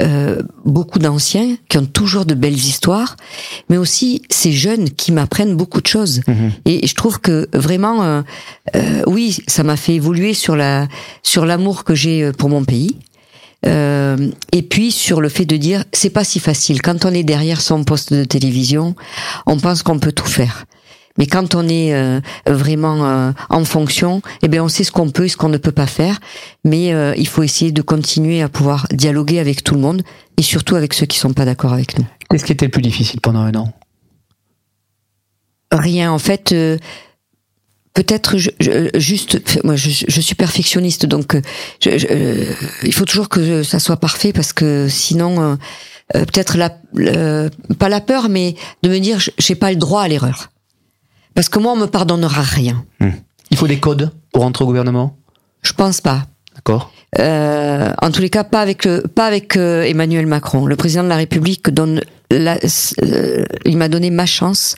euh, 0.00 0.42
beaucoup 0.64 0.98
d'anciens 0.98 1.56
qui 1.68 1.76
ont 1.78 1.84
toujours 1.84 2.24
de 2.24 2.34
belles 2.34 2.54
histoires 2.54 3.16
mais 3.68 3.76
aussi 3.76 4.22
ces 4.30 4.52
jeunes 4.52 4.88
qui 4.90 5.12
m'apprennent 5.12 5.56
beaucoup 5.56 5.82
de 5.82 5.86
choses 5.86 6.22
mhm. 6.26 6.52
et, 6.64 6.86
je 6.86 6.94
trouve 6.94 7.20
que 7.20 7.48
vraiment 7.52 8.02
euh, 8.02 8.22
euh, 8.74 9.02
oui 9.06 9.36
ça 9.46 9.62
m'a 9.64 9.76
fait 9.76 9.94
évoluer 9.94 10.32
sur 10.32 10.56
la 10.56 10.88
sur 11.22 11.44
l'amour 11.44 11.84
que 11.84 11.94
j'ai 11.94 12.32
pour 12.32 12.48
mon 12.48 12.64
pays 12.64 12.96
Euh, 13.66 14.30
et 14.52 14.62
puis 14.62 14.92
sur 14.92 15.20
le 15.20 15.28
fait 15.28 15.46
de 15.46 15.56
dire 15.56 15.84
c'est 15.92 16.10
pas 16.10 16.24
si 16.24 16.40
facile. 16.40 16.82
Quand 16.82 17.04
on 17.04 17.14
est 17.14 17.22
derrière 17.22 17.60
son 17.60 17.84
poste 17.84 18.12
de 18.12 18.24
télévision, 18.24 18.94
on 19.46 19.58
pense 19.58 19.82
qu'on 19.82 19.98
peut 19.98 20.12
tout 20.12 20.26
faire. 20.26 20.66
Mais 21.18 21.26
quand 21.26 21.54
on 21.54 21.68
est 21.68 21.94
euh, 21.94 22.20
vraiment 22.46 23.06
euh, 23.06 23.32
en 23.48 23.64
fonction, 23.64 24.20
eh 24.42 24.48
bien 24.48 24.64
on 24.64 24.68
sait 24.68 24.84
ce 24.84 24.90
qu'on 24.90 25.10
peut 25.10 25.26
et 25.26 25.28
ce 25.28 25.36
qu'on 25.36 25.48
ne 25.48 25.58
peut 25.58 25.72
pas 25.72 25.86
faire. 25.86 26.18
Mais 26.64 26.92
euh, 26.92 27.14
il 27.16 27.28
faut 27.28 27.42
essayer 27.42 27.70
de 27.70 27.82
continuer 27.82 28.42
à 28.42 28.48
pouvoir 28.48 28.86
dialoguer 28.90 29.38
avec 29.38 29.62
tout 29.62 29.74
le 29.74 29.80
monde 29.80 30.02
et 30.36 30.42
surtout 30.42 30.74
avec 30.74 30.92
ceux 30.92 31.06
qui 31.06 31.18
sont 31.18 31.32
pas 31.32 31.44
d'accord 31.44 31.72
avec 31.72 31.98
nous. 31.98 32.06
Qu'est-ce 32.28 32.44
qui 32.44 32.52
était 32.52 32.66
le 32.66 32.70
plus 32.70 32.82
difficile 32.82 33.20
pendant 33.20 33.40
un 33.40 33.54
an? 33.54 33.72
Rien. 35.70 36.10
En 36.10 36.18
fait, 36.18 36.54
peut-être 37.94 38.36
juste 38.96 39.40
moi 39.64 39.76
je, 39.76 40.20
suis 40.20 40.34
perfectionniste 40.34 41.06
donc 41.06 41.36
il 41.84 42.92
faut 42.92 43.04
toujours 43.04 43.28
que 43.28 43.62
ça 43.62 43.78
soit 43.78 43.96
parfait 43.96 44.32
parce 44.32 44.52
que 44.52 44.88
sinon 44.88 45.58
peut-être 46.12 46.56
la 46.56 46.70
pas 47.78 47.88
la 47.88 48.00
peur 48.00 48.28
mais 48.28 48.54
de 48.82 48.88
me 48.88 48.98
dire 48.98 49.18
j'ai 49.38 49.54
pas 49.54 49.70
le 49.70 49.76
droit 49.76 50.02
à 50.02 50.08
l'erreur 50.08 50.50
parce 51.34 51.48
que 51.48 51.58
moi, 51.58 51.72
on 51.72 51.76
me 51.76 51.86
pardonnera 51.86 52.42
rien. 52.42 52.84
Hmm. 53.00 53.10
Il 53.50 53.56
faut 53.56 53.66
des 53.66 53.78
codes 53.78 54.10
pour 54.32 54.42
rentrer 54.42 54.64
au 54.64 54.66
gouvernement? 54.66 55.16
Je 55.62 55.72
pense 55.72 56.00
pas. 56.00 56.26
D'accord. 56.54 56.92
Euh, 57.18 57.92
en 58.02 58.10
tous 58.10 58.20
les 58.20 58.30
cas, 58.30 58.44
pas 58.44 58.60
avec 58.60 58.84
le, 58.84 59.02
pas 59.02 59.26
avec 59.26 59.56
euh, 59.56 59.82
Emmanuel 59.82 60.26
Macron. 60.26 60.66
Le 60.66 60.76
président 60.76 61.04
de 61.04 61.08
la 61.08 61.16
République 61.16 61.70
donne, 61.70 62.00
la, 62.30 62.58
euh, 63.02 63.44
il 63.64 63.76
m'a 63.76 63.88
donné 63.88 64.10
ma 64.10 64.26
chance 64.26 64.76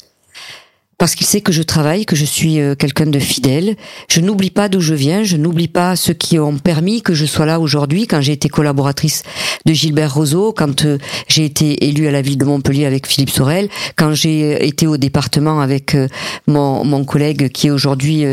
parce 0.98 1.14
qu'il 1.14 1.26
sait 1.26 1.42
que 1.42 1.52
je 1.52 1.62
travaille, 1.62 2.06
que 2.06 2.16
je 2.16 2.24
suis 2.24 2.61
euh, 2.61 2.74
quelqu'un 2.74 3.06
de 3.06 3.18
fidèle. 3.18 3.76
Je 4.09 4.20
n'oublie 4.20 4.50
pas 4.50 4.68
d'où 4.68 4.80
je 4.80 4.94
viens, 4.94 5.24
je 5.24 5.37
n'oublie 5.37 5.68
pas 5.68 5.94
ceux 5.94 6.14
qui 6.14 6.38
ont 6.38 6.59
permis 6.59 7.02
que 7.02 7.14
je 7.14 7.26
sois 7.26 7.46
là 7.46 7.61
aujourd'hui, 7.61 8.06
quand 8.06 8.20
j'ai 8.20 8.32
été 8.32 8.48
collaboratrice 8.48 9.22
de 9.66 9.72
Gilbert 9.72 10.14
Rozot, 10.14 10.52
quand 10.52 10.85
euh, 10.85 10.98
j'ai 11.28 11.44
été 11.44 11.87
élue 11.87 12.06
à 12.09 12.12
la 12.12 12.22
ville 12.22 12.38
de 12.38 12.44
Montpellier 12.44 12.87
avec 12.87 13.06
Philippe 13.06 13.30
Sorel, 13.30 13.68
quand 13.96 14.14
j'ai 14.14 14.66
été 14.66 14.87
au 14.87 14.96
département 14.96 15.61
avec 15.61 15.94
euh, 15.94 16.09
mon, 16.46 16.85
mon 16.85 17.04
collègue 17.04 17.48
qui 17.50 17.66
est 17.66 17.70
aujourd'hui 17.70 18.24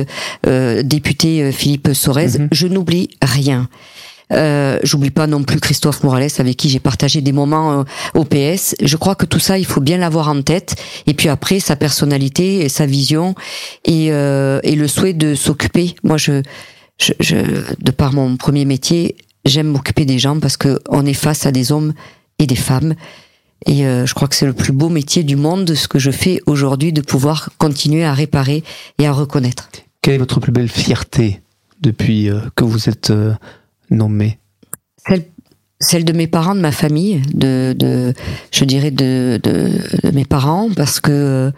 député 0.84 1.52
Philippe 1.52 1.89
Sorez. 1.93 2.39
Mhm. 2.39 2.47
Je 2.52 2.67
n'oublie 2.67 3.10
rien. 3.21 3.67
Euh, 4.32 4.80
J'oublie 4.84 5.12
pas 5.12 5.28
non 5.28 5.44
plus 5.44 5.60
Christophe 5.60 6.04
Morales 6.04 6.30
avec 6.38 6.58
qui 6.58 6.70
j'ai 6.70 6.80
partagé 6.80 7.22
des 7.22 7.32
moments 7.32 7.80
euh, 7.80 7.84
au 8.14 8.24
PS. 8.24 8.76
Je 8.82 8.98
crois 8.98 9.16
que 9.16 9.26
tout 9.26 9.40
ça, 9.40 9.58
il 9.58 9.66
faut 9.66 9.82
bien 9.82 9.98
l'avoir 9.98 10.30
en 10.30 10.42
tête. 10.42 10.76
Et 11.08 11.14
puis 11.14 11.30
après, 11.30 11.60
sa 11.60 11.76
personnalité, 11.76 12.64
et 12.64 12.70
sa 12.70 12.86
vision 12.86 13.36
et, 13.86 14.12
euh, 14.12 14.60
le 14.64 14.88
souhait 14.88 15.14
de 15.14 15.36
s'occuper. 15.36 15.96
Moi, 16.04 16.18
je, 16.18 16.42
de 17.00 17.92
par 17.92 18.14
mon 18.14 18.38
premier 18.38 18.66
métier, 18.66 19.16
j'aime 19.46 19.68
m'occuper 19.68 20.06
des 20.06 20.20
gens 20.20 20.40
parce 20.40 20.58
que 20.58 20.80
on 20.90 21.06
est 21.06 21.14
face 21.14 21.46
à 21.46 21.52
des 21.52 21.72
hommes 21.72 21.94
et 22.40 22.48
des 22.48 22.56
femmes. 22.56 22.96
Et 23.66 23.84
je 23.84 24.14
crois 24.14 24.28
que 24.28 24.36
c'est 24.36 24.46
le 24.46 24.54
plus 24.54 24.74
beau 24.74 24.90
métier 24.90 25.24
du 25.24 25.38
monde, 25.38 25.74
ce 25.74 25.88
que 25.88 25.98
je 25.98 26.12
fais 26.12 26.42
aujourd'hui, 26.48 26.92
de 26.92 27.00
pouvoir 27.00 27.50
continuer 27.60 28.04
à 28.04 28.14
réparer 28.14 28.62
et 29.00 29.08
à 29.08 29.14
reconnaître. 29.14 29.70
Quelle 30.02 30.16
est 30.16 30.18
votre 30.18 30.42
plus 30.42 30.52
belle 30.52 30.68
fierté 30.68 31.40
depuis 31.80 32.30
que 32.56 32.66
vous 32.66 32.90
êtes 32.90 33.14
nommée 33.89 34.39
celle, 35.08 35.24
celle 35.80 36.06
de 36.06 36.13
mes 36.13 36.28
parents, 36.28 36.56
de 36.56 36.62
ma 36.62 36.72
famille, 36.72 37.22
de, 37.34 37.76
de 37.78 38.13
je 38.52 38.65
dirais 38.65 38.91
de, 38.91 39.39
de, 39.41 40.12
mes 40.12 40.26
parents, 40.26 40.69
parce 40.76 41.00
que 41.00 41.52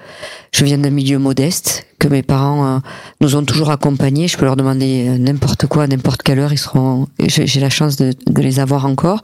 je 0.52 0.66
viens 0.66 0.78
d'un 0.78 0.90
milieu 0.90 1.20
modeste, 1.20 1.86
que 2.00 2.08
mes 2.08 2.24
parents 2.24 2.66
euh, 2.66 2.80
nous 3.22 3.36
ont 3.36 3.44
toujours 3.44 3.70
accompagnés. 3.72 4.28
Je 4.28 4.38
peux 4.38 4.46
leur 4.46 4.56
demander 4.56 5.18
n'importe 5.20 5.68
quoi, 5.68 5.84
à 5.84 5.88
n'importe 5.88 6.24
quelle 6.24 6.40
heure, 6.40 6.54
ils 6.54 6.58
seront. 6.58 7.08
J'ai 7.20 7.60
la 7.60 7.70
chance 7.70 7.96
de, 7.98 8.14
de 8.28 8.42
les 8.42 8.60
avoir 8.60 8.86
encore. 8.86 9.22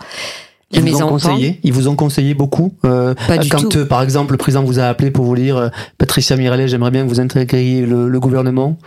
Ils 0.74 0.82
vous, 0.82 1.02
ont 1.02 1.10
conseillé, 1.10 1.60
ils 1.64 1.74
vous 1.74 1.90
ont 1.90 1.98
conseillé 1.98 2.34
beaucoup. 2.34 2.74
Euh, 2.86 3.14
Pas 3.28 3.38
du 3.38 3.50
quand, 3.50 3.68
tout. 3.68 3.86
par 3.88 4.02
exemple, 4.02 4.32
le 4.32 4.38
président 4.38 4.64
vous 4.64 4.80
a 4.80 4.84
appelé 4.84 5.12
pour 5.12 5.26
vous 5.26 5.36
dire, 5.36 5.58
euh, 5.58 5.70
Patricia 5.98 6.38
Mirelet, 6.38 6.70
j'aimerais 6.70 6.92
bien 6.92 7.04
que 7.04 7.10
vous 7.10 7.20
intégriez 7.20 7.86
le, 7.86 8.08
le 8.08 8.20
gouvernement. 8.22 8.78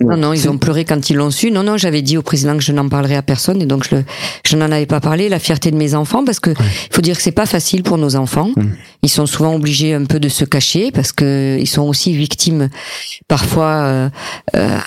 Non, 0.00 0.16
non, 0.16 0.32
ils 0.32 0.48
ont 0.48 0.58
pleuré 0.58 0.84
quand 0.84 1.08
ils 1.08 1.16
l'ont 1.16 1.30
su. 1.30 1.50
Non, 1.50 1.62
non, 1.62 1.76
j'avais 1.76 2.02
dit 2.02 2.16
au 2.16 2.22
président 2.22 2.56
que 2.56 2.62
je 2.62 2.72
n'en 2.72 2.88
parlerais 2.88 3.14
à 3.14 3.22
personne 3.22 3.62
et 3.62 3.66
donc 3.66 3.86
je, 3.88 3.96
je 4.44 4.56
n'en 4.56 4.70
avais 4.72 4.86
pas 4.86 5.00
parlé. 5.00 5.28
La 5.28 5.38
fierté 5.38 5.70
de 5.70 5.76
mes 5.76 5.94
enfants, 5.94 6.24
parce 6.24 6.40
que 6.40 6.50
il 6.50 6.94
faut 6.94 7.02
dire 7.02 7.16
que 7.16 7.22
c'est 7.22 7.32
pas 7.32 7.46
facile 7.46 7.82
pour 7.82 7.96
nos 7.96 8.16
enfants. 8.16 8.50
Ils 9.02 9.08
sont 9.08 9.26
souvent 9.26 9.54
obligés 9.54 9.94
un 9.94 10.04
peu 10.04 10.18
de 10.18 10.28
se 10.28 10.44
cacher 10.44 10.90
parce 10.90 11.12
que 11.12 11.56
ils 11.60 11.68
sont 11.68 11.82
aussi 11.82 12.14
victimes 12.16 12.70
parfois. 13.28 13.84
Euh, 13.84 14.10
euh, 14.56 14.78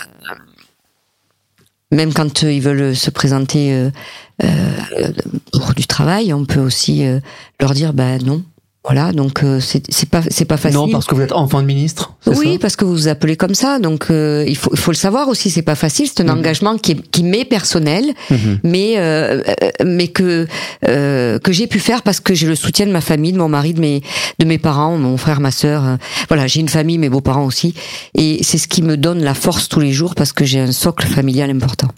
même 1.92 2.14
quand 2.14 2.44
ils 2.44 2.62
veulent 2.62 2.96
se 2.96 3.10
présenter 3.10 3.74
euh, 3.74 3.90
euh 4.44 5.12
pour 5.54 5.74
du 5.74 5.88
travail, 5.88 6.34
on 6.34 6.46
peut 6.46 6.60
aussi 6.60 7.06
euh, 7.06 7.20
leur 7.60 7.74
dire 7.74 7.94
ben 7.94 8.22
non, 8.24 8.44
voilà, 8.88 9.12
donc 9.12 9.44
euh, 9.44 9.60
c'est 9.60 10.10
pas 10.10 10.22
c'est 10.30 10.46
pas 10.46 10.56
facile. 10.56 10.80
Non, 10.80 10.90
parce 10.90 11.06
que 11.06 11.14
vous 11.14 11.22
êtes 11.22 11.34
enfant 11.34 11.62
de 11.62 11.68
ministre. 11.68 12.14
Oui, 12.26 12.58
parce 12.58 12.78
que 12.78 12.86
vous 12.86 12.94
vous 12.94 13.08
appelez 13.10 13.36
comme 13.36 13.54
ça, 13.54 13.80
donc 13.80 14.06
euh, 14.10 14.46
il 14.48 14.56
faut 14.56 14.70
il 14.72 14.80
faut 14.80 14.92
le 14.92 14.96
savoir 14.96 15.28
aussi. 15.28 15.50
C'est 15.50 15.62
pas 15.62 15.76
facile, 15.76 16.08
c'est 16.08 16.22
un 16.22 16.32
mhm. 16.32 16.40
engagement 16.40 16.78
qui 16.78 16.94
est, 16.94 17.10
qui 17.12 17.24
m'est 17.24 17.44
personnel, 17.44 18.14
mhm. 18.32 18.60
mais 18.64 18.94
euh, 18.96 19.44
mais 19.84 20.08
que 20.08 20.48
que 20.84 21.52
j'ai 21.52 21.68
pu 21.68 21.80
faire 21.80 22.02
parce 22.02 22.22
que 22.22 22.34
j'ai 22.34 22.48
le 22.48 22.56
soutien 22.56 22.86
de 22.86 22.94
ma 22.94 23.02
famille, 23.02 23.34
de 23.34 23.38
mon 23.38 23.50
mari, 23.50 23.74
de 23.74 23.82
mes 23.82 24.02
de 24.40 24.46
mes 24.46 24.58
parents, 24.58 24.98
mon 24.98 25.18
frère, 25.18 25.42
ma 25.42 25.52
sœur. 25.52 25.98
voilà, 26.30 26.48
j'ai 26.48 26.62
une 26.62 26.70
famille, 26.70 26.98
mes 26.98 27.10
beaux-parents 27.10 27.46
aussi, 27.46 27.74
et 28.16 28.40
c'est 28.42 28.58
ce 28.58 28.70
qui 28.70 28.84
me 28.84 28.96
donne 28.96 29.22
la 29.22 29.34
force 29.34 29.68
tous 29.68 29.82
les 29.82 29.92
jours 29.92 30.16
parce 30.16 30.32
que 30.32 30.46
j'ai 30.46 30.62
un 30.62 30.72
socle 30.72 31.08
familial 31.08 31.50
important. 31.50 31.90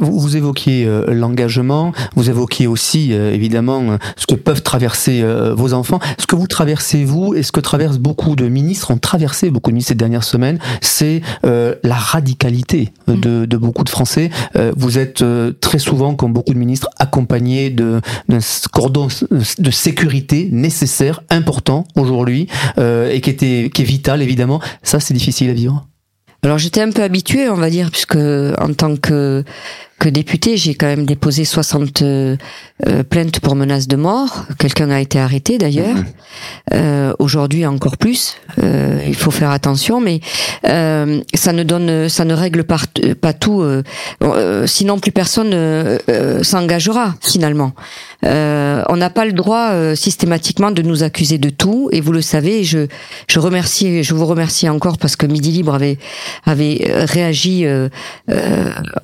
Vous, 0.00 0.18
vous 0.18 0.36
évoquiez 0.36 0.88
l'engagement, 1.06 1.92
vous 2.16 2.30
évoquiez 2.30 2.66
aussi 2.66 3.12
évidemment 3.12 3.96
ce 4.16 4.26
que 4.26 4.34
peuvent 4.34 4.62
traverser 4.62 5.24
vos 5.54 5.72
enfants. 5.72 6.00
Ce 6.18 6.26
que 6.32 6.36
vous 6.40 6.46
traversez, 6.46 7.04
vous, 7.04 7.34
et 7.34 7.42
ce 7.42 7.52
que 7.52 7.60
traversent 7.60 7.98
beaucoup 7.98 8.36
de 8.36 8.48
ministres, 8.48 8.90
ont 8.90 8.96
traversé 8.96 9.50
beaucoup 9.50 9.70
de 9.70 9.74
ministres 9.74 9.90
ces 9.90 9.96
dernières 9.96 10.24
semaines, 10.24 10.58
c'est 10.80 11.20
euh, 11.44 11.74
la 11.82 11.94
radicalité 11.94 12.90
mm. 13.06 13.14
de, 13.16 13.44
de, 13.44 13.56
beaucoup 13.58 13.84
de 13.84 13.90
Français. 13.90 14.30
Euh, 14.56 14.72
vous 14.74 14.96
êtes 14.98 15.20
euh, 15.20 15.52
très 15.60 15.78
souvent, 15.78 16.14
comme 16.14 16.32
beaucoup 16.32 16.54
de 16.54 16.58
ministres, 16.58 16.88
accompagnés 16.98 17.68
d'un 17.68 18.00
cordon 18.72 19.08
de 19.58 19.70
sécurité 19.70 20.48
nécessaire, 20.50 21.22
important 21.28 21.86
aujourd'hui, 21.96 22.48
et 22.78 23.20
qui, 23.20 23.28
était, 23.28 23.70
qui 23.72 23.82
est 23.82 23.84
vital, 23.84 24.22
évidemment. 24.22 24.60
Ça, 24.82 25.00
c'est 25.00 25.12
difficile 25.12 25.50
à 25.50 25.52
vivre. 25.52 25.86
Alors 26.44 26.58
j'étais 26.58 26.80
un 26.80 26.90
peu 26.90 27.02
habituée, 27.02 27.48
on 27.48 27.54
va 27.54 27.70
dire, 27.70 27.90
puisque 27.92 28.16
en 28.16 28.72
tant 28.76 28.96
que 28.96 29.44
que 30.02 30.08
député, 30.08 30.56
j'ai 30.56 30.74
quand 30.74 30.88
même 30.88 31.06
déposé 31.06 31.44
60 31.44 32.02
euh, 32.02 32.36
plaintes 33.08 33.38
pour 33.38 33.54
menaces 33.54 33.86
de 33.86 33.94
mort. 33.94 34.46
Quelqu'un 34.58 34.90
a 34.90 34.98
été 35.00 35.20
arrêté 35.20 35.58
d'ailleurs. 35.58 35.94
Mhm. 35.94 36.04
Euh, 36.74 37.12
Aujourd'hui 37.20 37.64
encore 37.66 37.96
plus. 37.96 38.36
Euh, 38.60 39.00
il 39.06 39.14
faut 39.14 39.30
faire 39.30 39.50
attention, 39.50 40.00
mais 40.00 40.20
euh, 40.66 41.20
ça 41.34 41.52
ne 41.52 41.62
donne, 41.62 42.08
ça 42.08 42.24
ne 42.24 42.34
règle 42.34 42.64
pas, 42.64 42.78
pas 43.20 43.32
tout. 43.32 43.62
Euh, 43.62 44.66
sinon, 44.66 44.98
plus 44.98 45.12
personne 45.12 45.54
s'engagera 46.42 47.14
finalement. 47.20 47.72
on 48.24 48.96
n'a 48.96 49.10
pas 49.10 49.24
le 49.24 49.32
droit 49.32 49.94
systématiquement 49.94 50.72
de 50.72 50.82
nous 50.82 51.04
accuser 51.04 51.38
de 51.38 51.50
tout, 51.50 51.88
et 51.92 52.00
vous 52.00 52.12
le 52.12 52.22
savez. 52.22 52.64
Je, 52.64 52.86
je 53.28 53.38
remercie, 53.38 54.02
je 54.02 54.14
vous 54.14 54.26
remercie 54.26 54.68
encore 54.68 54.98
parce 54.98 55.14
que 55.14 55.26
Midi 55.26 55.52
Libre 55.52 55.74
avait 55.74 55.98
avait 56.44 56.80
réagi 57.04 57.66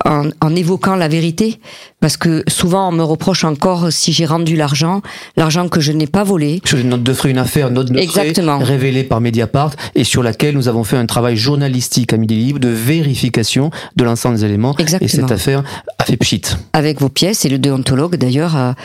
en, 0.05 0.23
en 0.41 0.55
évoquant 0.55 0.88
la 0.95 1.07
vérité, 1.07 1.59
parce 1.99 2.17
que 2.17 2.43
souvent 2.47 2.89
on 2.89 2.91
me 2.91 3.03
reproche 3.03 3.43
encore 3.43 3.91
si 3.91 4.13
j'ai 4.13 4.25
rendu 4.25 4.55
l'argent, 4.55 5.01
l'argent 5.35 5.67
que 5.67 5.79
je 5.79 5.91
n'ai 5.91 6.07
pas 6.07 6.23
volé. 6.23 6.61
Sur 6.65 6.77
une 6.77 6.89
note 6.89 7.03
de 7.03 7.13
frais, 7.13 7.31
une 7.31 7.37
affaire, 7.37 7.71
note 7.71 7.91
de 7.91 8.01
frais 8.07 8.33
révélée 8.61 9.03
par 9.03 9.21
Mediapart 9.21 9.71
et 9.95 10.03
sur 10.03 10.23
laquelle 10.23 10.55
nous 10.55 10.67
avons 10.67 10.83
fait 10.83 10.97
un 10.97 11.05
travail 11.05 11.35
journalistique 11.35 12.13
à 12.13 12.17
Midi 12.17 12.35
Libre 12.35 12.59
de 12.59 12.69
vérification 12.69 13.71
de 13.95 14.03
l'ensemble 14.03 14.35
des 14.37 14.45
éléments. 14.45 14.75
Exactement. 14.77 15.07
Et 15.07 15.09
cette 15.09 15.31
affaire 15.31 15.63
a 15.97 16.05
fait 16.05 16.17
pchit. 16.17 16.41
Avec 16.73 17.01
vos 17.01 17.09
pièces 17.09 17.45
et 17.45 17.49
le 17.49 17.59
déontologue 17.59 18.15
d'ailleurs 18.15 18.55
a, 18.55 18.75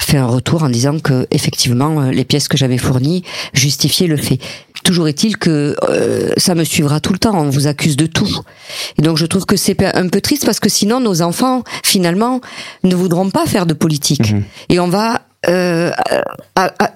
fait 0.00 0.16
un 0.16 0.26
retour 0.26 0.62
en 0.62 0.68
disant 0.68 0.98
que 0.98 1.26
effectivement 1.30 2.02
les 2.10 2.24
pièces 2.24 2.48
que 2.48 2.56
j'avais 2.56 2.78
fournies 2.78 3.22
justifiaient 3.52 4.06
le 4.06 4.16
fait. 4.16 4.38
Toujours 4.84 5.08
est-il 5.08 5.36
que 5.36 5.76
euh, 5.88 6.30
ça 6.36 6.54
me 6.54 6.64
suivra 6.64 7.00
tout 7.00 7.12
le 7.12 7.18
temps. 7.18 7.34
On 7.34 7.50
vous 7.50 7.66
accuse 7.66 7.96
de 7.96 8.06
tout. 8.06 8.40
Et 8.96 9.02
donc 9.02 9.16
je 9.16 9.26
trouve 9.26 9.44
que 9.44 9.56
c'est 9.56 9.82
un 9.84 10.08
peu 10.08 10.20
triste 10.20 10.46
parce 10.46 10.60
que 10.60 10.68
sinon 10.68 11.00
nos 11.00 11.20
enfants 11.20 11.62
finalement 11.82 12.07
ne 12.12 12.94
voudront 12.94 13.30
pas 13.30 13.46
faire 13.46 13.66
de 13.66 13.74
politique. 13.74 14.32
Mhm. 14.32 14.44
Et 14.68 14.80
on 14.80 14.88
va 14.88 15.22
euh, 15.48 15.92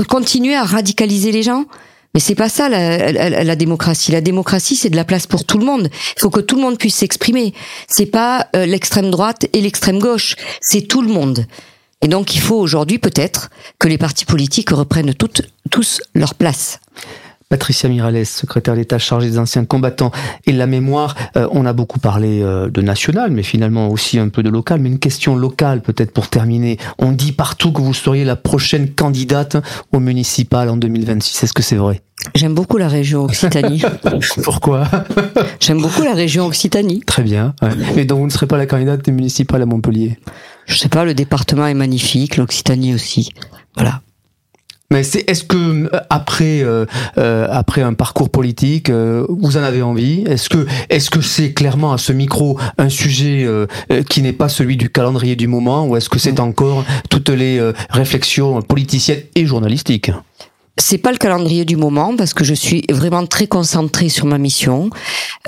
continuer 0.08 0.54
à 0.54 0.64
radicaliser 0.64 1.32
les 1.32 1.42
gens. 1.42 1.64
Mais 2.14 2.20
c'est 2.20 2.34
pas 2.34 2.50
ça 2.50 2.68
la, 2.68 3.56
démocratie. 3.56 4.12
La 4.12 4.20
démocratie, 4.20 4.76
c'est 4.76 4.90
de 4.90 4.96
la 4.96 5.04
place 5.04 5.26
pour 5.26 5.44
tout 5.44 5.56
le 5.56 5.64
monde. 5.64 5.88
Il 6.16 6.20
faut 6.20 6.28
que 6.28 6.40
tout 6.40 6.56
le 6.56 6.62
monde 6.62 6.76
puisse 6.76 6.96
s'exprimer. 6.96 7.54
C'est 7.88 8.06
pas 8.06 8.48
euh, 8.54 8.66
l'extrême 8.66 9.10
droite 9.10 9.46
et 9.54 9.62
l'extrême 9.62 9.98
gauche. 9.98 10.36
C'est 10.60 10.82
tout 10.82 11.00
le 11.00 11.08
monde. 11.08 11.46
Et 12.02 12.08
donc, 12.08 12.34
il 12.34 12.40
faut 12.40 12.56
aujourd'hui 12.56 12.98
peut-être 12.98 13.48
que 13.78 13.88
les 13.88 13.96
partis 13.96 14.26
politiques 14.26 14.70
reprennent 14.70 15.14
toutes, 15.14 15.42
tous 15.70 16.02
leur 16.14 16.34
place. 16.34 16.80
Patricia 17.52 17.86
Mirales, 17.86 18.24
secrétaire 18.24 18.74
d'État 18.76 18.98
chargée 18.98 19.28
des 19.28 19.38
anciens 19.38 19.66
combattants 19.66 20.10
et 20.46 20.54
de 20.54 20.56
la 20.56 20.66
mémoire. 20.66 21.14
Euh, 21.36 21.46
on 21.52 21.66
a 21.66 21.74
beaucoup 21.74 21.98
parlé 21.98 22.40
euh, 22.40 22.70
de 22.70 22.80
national, 22.80 23.30
mais 23.30 23.42
finalement 23.42 23.90
aussi 23.90 24.18
un 24.18 24.30
peu 24.30 24.42
de 24.42 24.48
local. 24.48 24.80
Mais 24.80 24.88
une 24.88 24.98
question 24.98 25.36
locale 25.36 25.82
peut-être 25.82 26.12
pour 26.12 26.28
terminer. 26.28 26.78
On 26.98 27.12
dit 27.12 27.32
partout 27.32 27.70
que 27.70 27.82
vous 27.82 27.92
seriez 27.92 28.24
la 28.24 28.36
prochaine 28.36 28.94
candidate 28.94 29.58
au 29.92 30.00
municipal 30.00 30.70
en 30.70 30.78
2026. 30.78 31.42
Est-ce 31.44 31.52
que 31.52 31.62
c'est 31.62 31.76
vrai? 31.76 32.00
J'aime 32.34 32.54
beaucoup 32.54 32.78
la 32.78 32.88
région 32.88 33.24
Occitanie. 33.24 33.82
Pourquoi? 34.44 34.88
J'aime 35.60 35.82
beaucoup 35.82 36.04
la 36.04 36.14
région 36.14 36.46
Occitanie. 36.46 37.00
Très 37.00 37.22
bien. 37.22 37.54
Ouais. 37.60 37.68
Mais 37.94 38.06
donc 38.06 38.20
vous 38.20 38.26
ne 38.26 38.32
serez 38.32 38.46
pas 38.46 38.56
la 38.56 38.64
candidate 38.64 39.04
des 39.04 39.12
municipales 39.12 39.60
à 39.60 39.66
Montpellier? 39.66 40.18
Je 40.64 40.78
sais 40.78 40.88
pas, 40.88 41.04
le 41.04 41.12
département 41.12 41.66
est 41.66 41.74
magnifique, 41.74 42.38
l'Occitanie 42.38 42.94
aussi. 42.94 43.28
Voilà. 43.74 44.00
Mais 44.92 45.04
c'est 45.04 45.24
est-ce 45.26 45.42
que 45.42 45.56
euh, 45.56 45.88
après 46.10 46.62
euh, 46.62 46.84
euh, 47.16 47.48
après 47.50 47.80
un 47.80 47.94
parcours 47.94 48.28
politique, 48.28 48.90
euh, 48.90 49.24
vous 49.30 49.56
en 49.56 49.62
avez 49.62 49.80
envie? 49.80 50.22
Est-ce 50.26 50.50
que 50.50 50.66
est-ce 50.90 51.08
que 51.08 51.22
c'est 51.22 51.54
clairement 51.54 51.94
à 51.94 51.98
ce 51.98 52.12
micro 52.12 52.58
un 52.76 52.90
sujet 52.90 53.48
qui 54.10 54.20
n'est 54.20 54.34
pas 54.34 54.50
celui 54.50 54.76
du 54.76 54.90
calendrier 54.90 55.34
du 55.34 55.46
moment, 55.46 55.86
ou 55.86 55.96
est-ce 55.96 56.10
que 56.10 56.18
c'est 56.18 56.40
encore 56.40 56.84
toutes 57.08 57.30
les 57.30 57.58
réflexions 57.88 58.60
politiciennes 58.60 59.22
et 59.34 59.46
journalistiques? 59.46 60.10
C'est 60.78 60.98
pas 60.98 61.12
le 61.12 61.18
calendrier 61.18 61.64
du 61.64 61.76
moment 61.76 62.16
parce 62.16 62.32
que 62.32 62.44
je 62.44 62.54
suis 62.54 62.84
vraiment 62.90 63.26
très 63.26 63.46
concentrée 63.46 64.08
sur 64.08 64.26
ma 64.26 64.38
mission, 64.38 64.88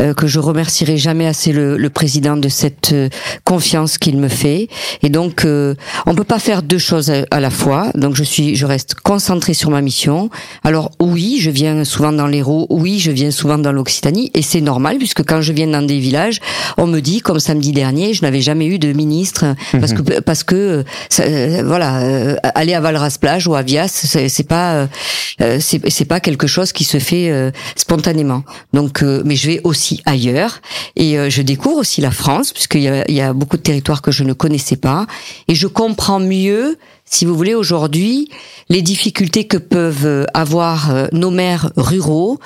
euh, 0.01 0.13
que 0.13 0.27
je 0.27 0.39
remercierai 0.39 0.99
jamais 0.99 1.27
assez 1.27 1.53
le, 1.53 1.77
le 1.79 1.91
président 1.91 2.37
de 2.37 2.49
cette 2.49 2.93
euh, 2.93 3.09
confiance 3.45 3.97
qu'il 3.97 4.19
me 4.19 4.29
fait. 4.29 4.69
Et 5.03 5.09
donc, 5.09 5.45
euh, 5.45 5.75
on 6.07 6.15
peut 6.15 6.25
pas 6.25 6.39
faire 6.39 6.63
deux 6.63 6.79
choses 6.79 7.11
à, 7.11 7.25
à 7.31 7.41
la 7.41 7.51
fois. 7.51 7.91
Donc, 7.95 8.15
je 8.17 8.23
suis, 8.23 8.55
je 8.55 8.67
reste 8.67 8.95
concentrée 8.97 9.55
sur 9.55 9.71
ma 9.71 9.81
mission. 9.81 10.31
Alors 10.63 10.91
oui, 11.01 11.39
je 11.41 11.51
viens 11.51 11.85
souvent 11.85 12.13
dans 12.13 12.27
l'Hérault, 12.27 12.67
oui, 12.69 12.99
je 12.99 13.11
viens 13.11 13.31
souvent 13.31 13.59
dans 13.59 13.73
l'Occitanie, 13.73 14.31
et 14.35 14.43
c'est 14.43 14.61
normal 14.61 14.99
puisque 14.99 15.25
quand 15.25 15.41
je 15.41 15.53
viens 15.53 15.69
dans 15.69 15.83
des 15.83 15.99
villages, 15.99 16.41
on 16.77 16.87
me 16.87 17.01
dit, 17.01 17.21
comme 17.21 17.41
samedi 17.41 17.73
dernier, 17.73 18.15
je 18.15 18.23
n'avais 18.23 18.41
jamais 18.41 18.67
eu 18.67 18.79
de 18.79 18.93
ministre 18.93 19.55
parce 19.73 19.93
que 19.93 20.21
parce 20.21 20.45
que 20.45 20.55
euh, 20.55 20.83
ça, 21.09 21.23
euh, 21.25 21.63
voilà, 21.65 22.03
euh, 22.03 22.37
aller 22.55 22.75
à 22.75 22.81
Valras-Plage 22.81 23.47
ou 23.47 23.55
à 23.55 23.63
Vias, 23.63 23.89
c'est 23.89 24.29
c'est 24.29 24.49
pas 24.49 24.89
euh, 25.41 25.59
c'est 25.61 25.89
c'est 25.91 26.05
pas 26.05 26.21
quelque 26.21 26.47
chose 26.47 26.73
qui 26.73 26.85
se 26.85 26.99
fait 26.99 27.31
euh, 27.31 27.51
spontanément. 27.77 28.43
Donc, 28.73 29.03
euh, 29.03 29.23
mais 29.25 29.37
je 29.37 29.47
vais 29.47 29.61
aussi 29.65 30.03
ailleurs 30.07 30.61
et 30.97 31.19
euh, 31.19 31.31
je 31.31 31.43
découvre 31.43 31.79
aussi 31.79 32.01
la 32.01 32.11
France 32.11 32.53
puisqu'il 32.53 32.83
y 32.83 32.89
a, 32.89 33.05
il 33.09 33.15
y 33.15 33.21
a 33.21 33.33
beaucoup 33.33 33.57
de 33.57 33.63
territoires 33.63 34.03
que 34.03 34.11
je 34.11 34.25
ne 34.25 34.33
connaissais 34.33 34.77
pas 34.77 35.07
et 35.49 35.55
je 35.55 35.67
comprends 35.67 36.21
mieux, 36.21 36.79
si 37.05 37.25
vous 37.25 37.35
voulez, 37.35 37.55
aujourd'hui 37.55 38.29
les 38.69 38.83
difficultés 38.83 39.45
que 39.47 39.57
peuvent 39.57 40.07
euh, 40.07 40.25
avoir 40.35 40.91
euh, 40.91 41.07
nos 41.13 41.31
maires 41.31 41.71
ruraux 41.77 42.39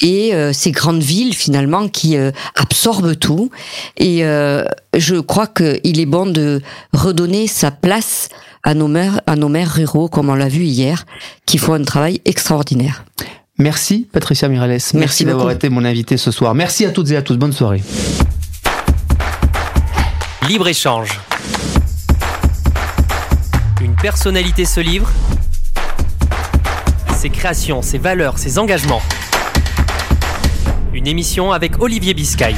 et 0.00 0.34
euh, 0.34 0.52
ces 0.52 0.70
grandes 0.70 1.02
villes 1.02 1.34
finalement 1.34 1.88
qui 1.88 2.16
euh, 2.16 2.30
absorbent 2.54 3.14
tout. 3.14 3.50
Et 3.96 4.24
euh, 4.24 4.64
je 4.96 5.16
crois 5.16 5.46
qu'il 5.46 6.00
est 6.00 6.06
bon 6.06 6.26
de 6.26 6.62
redonner 6.92 7.46
sa 7.46 7.70
place 7.70 8.28
à 8.66 8.74
nos 8.74 8.88
maires, 8.88 9.20
à 9.28 9.36
nos 9.36 9.48
maires 9.48 9.70
ruraux, 9.72 10.08
comme 10.08 10.28
on 10.28 10.34
l'a 10.34 10.48
vu 10.48 10.64
hier, 10.64 11.06
qui 11.46 11.56
font 11.56 11.74
un 11.74 11.84
travail 11.84 12.20
extraordinaire. 12.24 13.04
Merci 13.58 14.08
Patricia 14.12 14.48
Mirales. 14.48 14.70
Merci, 14.70 14.96
Merci 14.96 15.24
d'avoir 15.24 15.52
été 15.52 15.68
mon 15.68 15.84
invité 15.84 16.16
ce 16.16 16.32
soir. 16.32 16.52
Merci 16.54 16.84
à 16.84 16.90
toutes 16.90 17.10
et 17.12 17.16
à 17.16 17.22
tous. 17.22 17.36
Bonne 17.36 17.52
soirée. 17.52 17.80
Libre-échange. 20.48 21.20
Une 23.80 23.94
personnalité 23.94 24.64
se 24.64 24.80
livre. 24.80 25.10
Ses 27.16 27.30
créations, 27.30 27.82
ses 27.82 27.98
valeurs, 27.98 28.36
ses 28.36 28.58
engagements. 28.58 29.02
Une 30.92 31.06
émission 31.06 31.52
avec 31.52 31.80
Olivier 31.80 32.14
Biscay. 32.14 32.56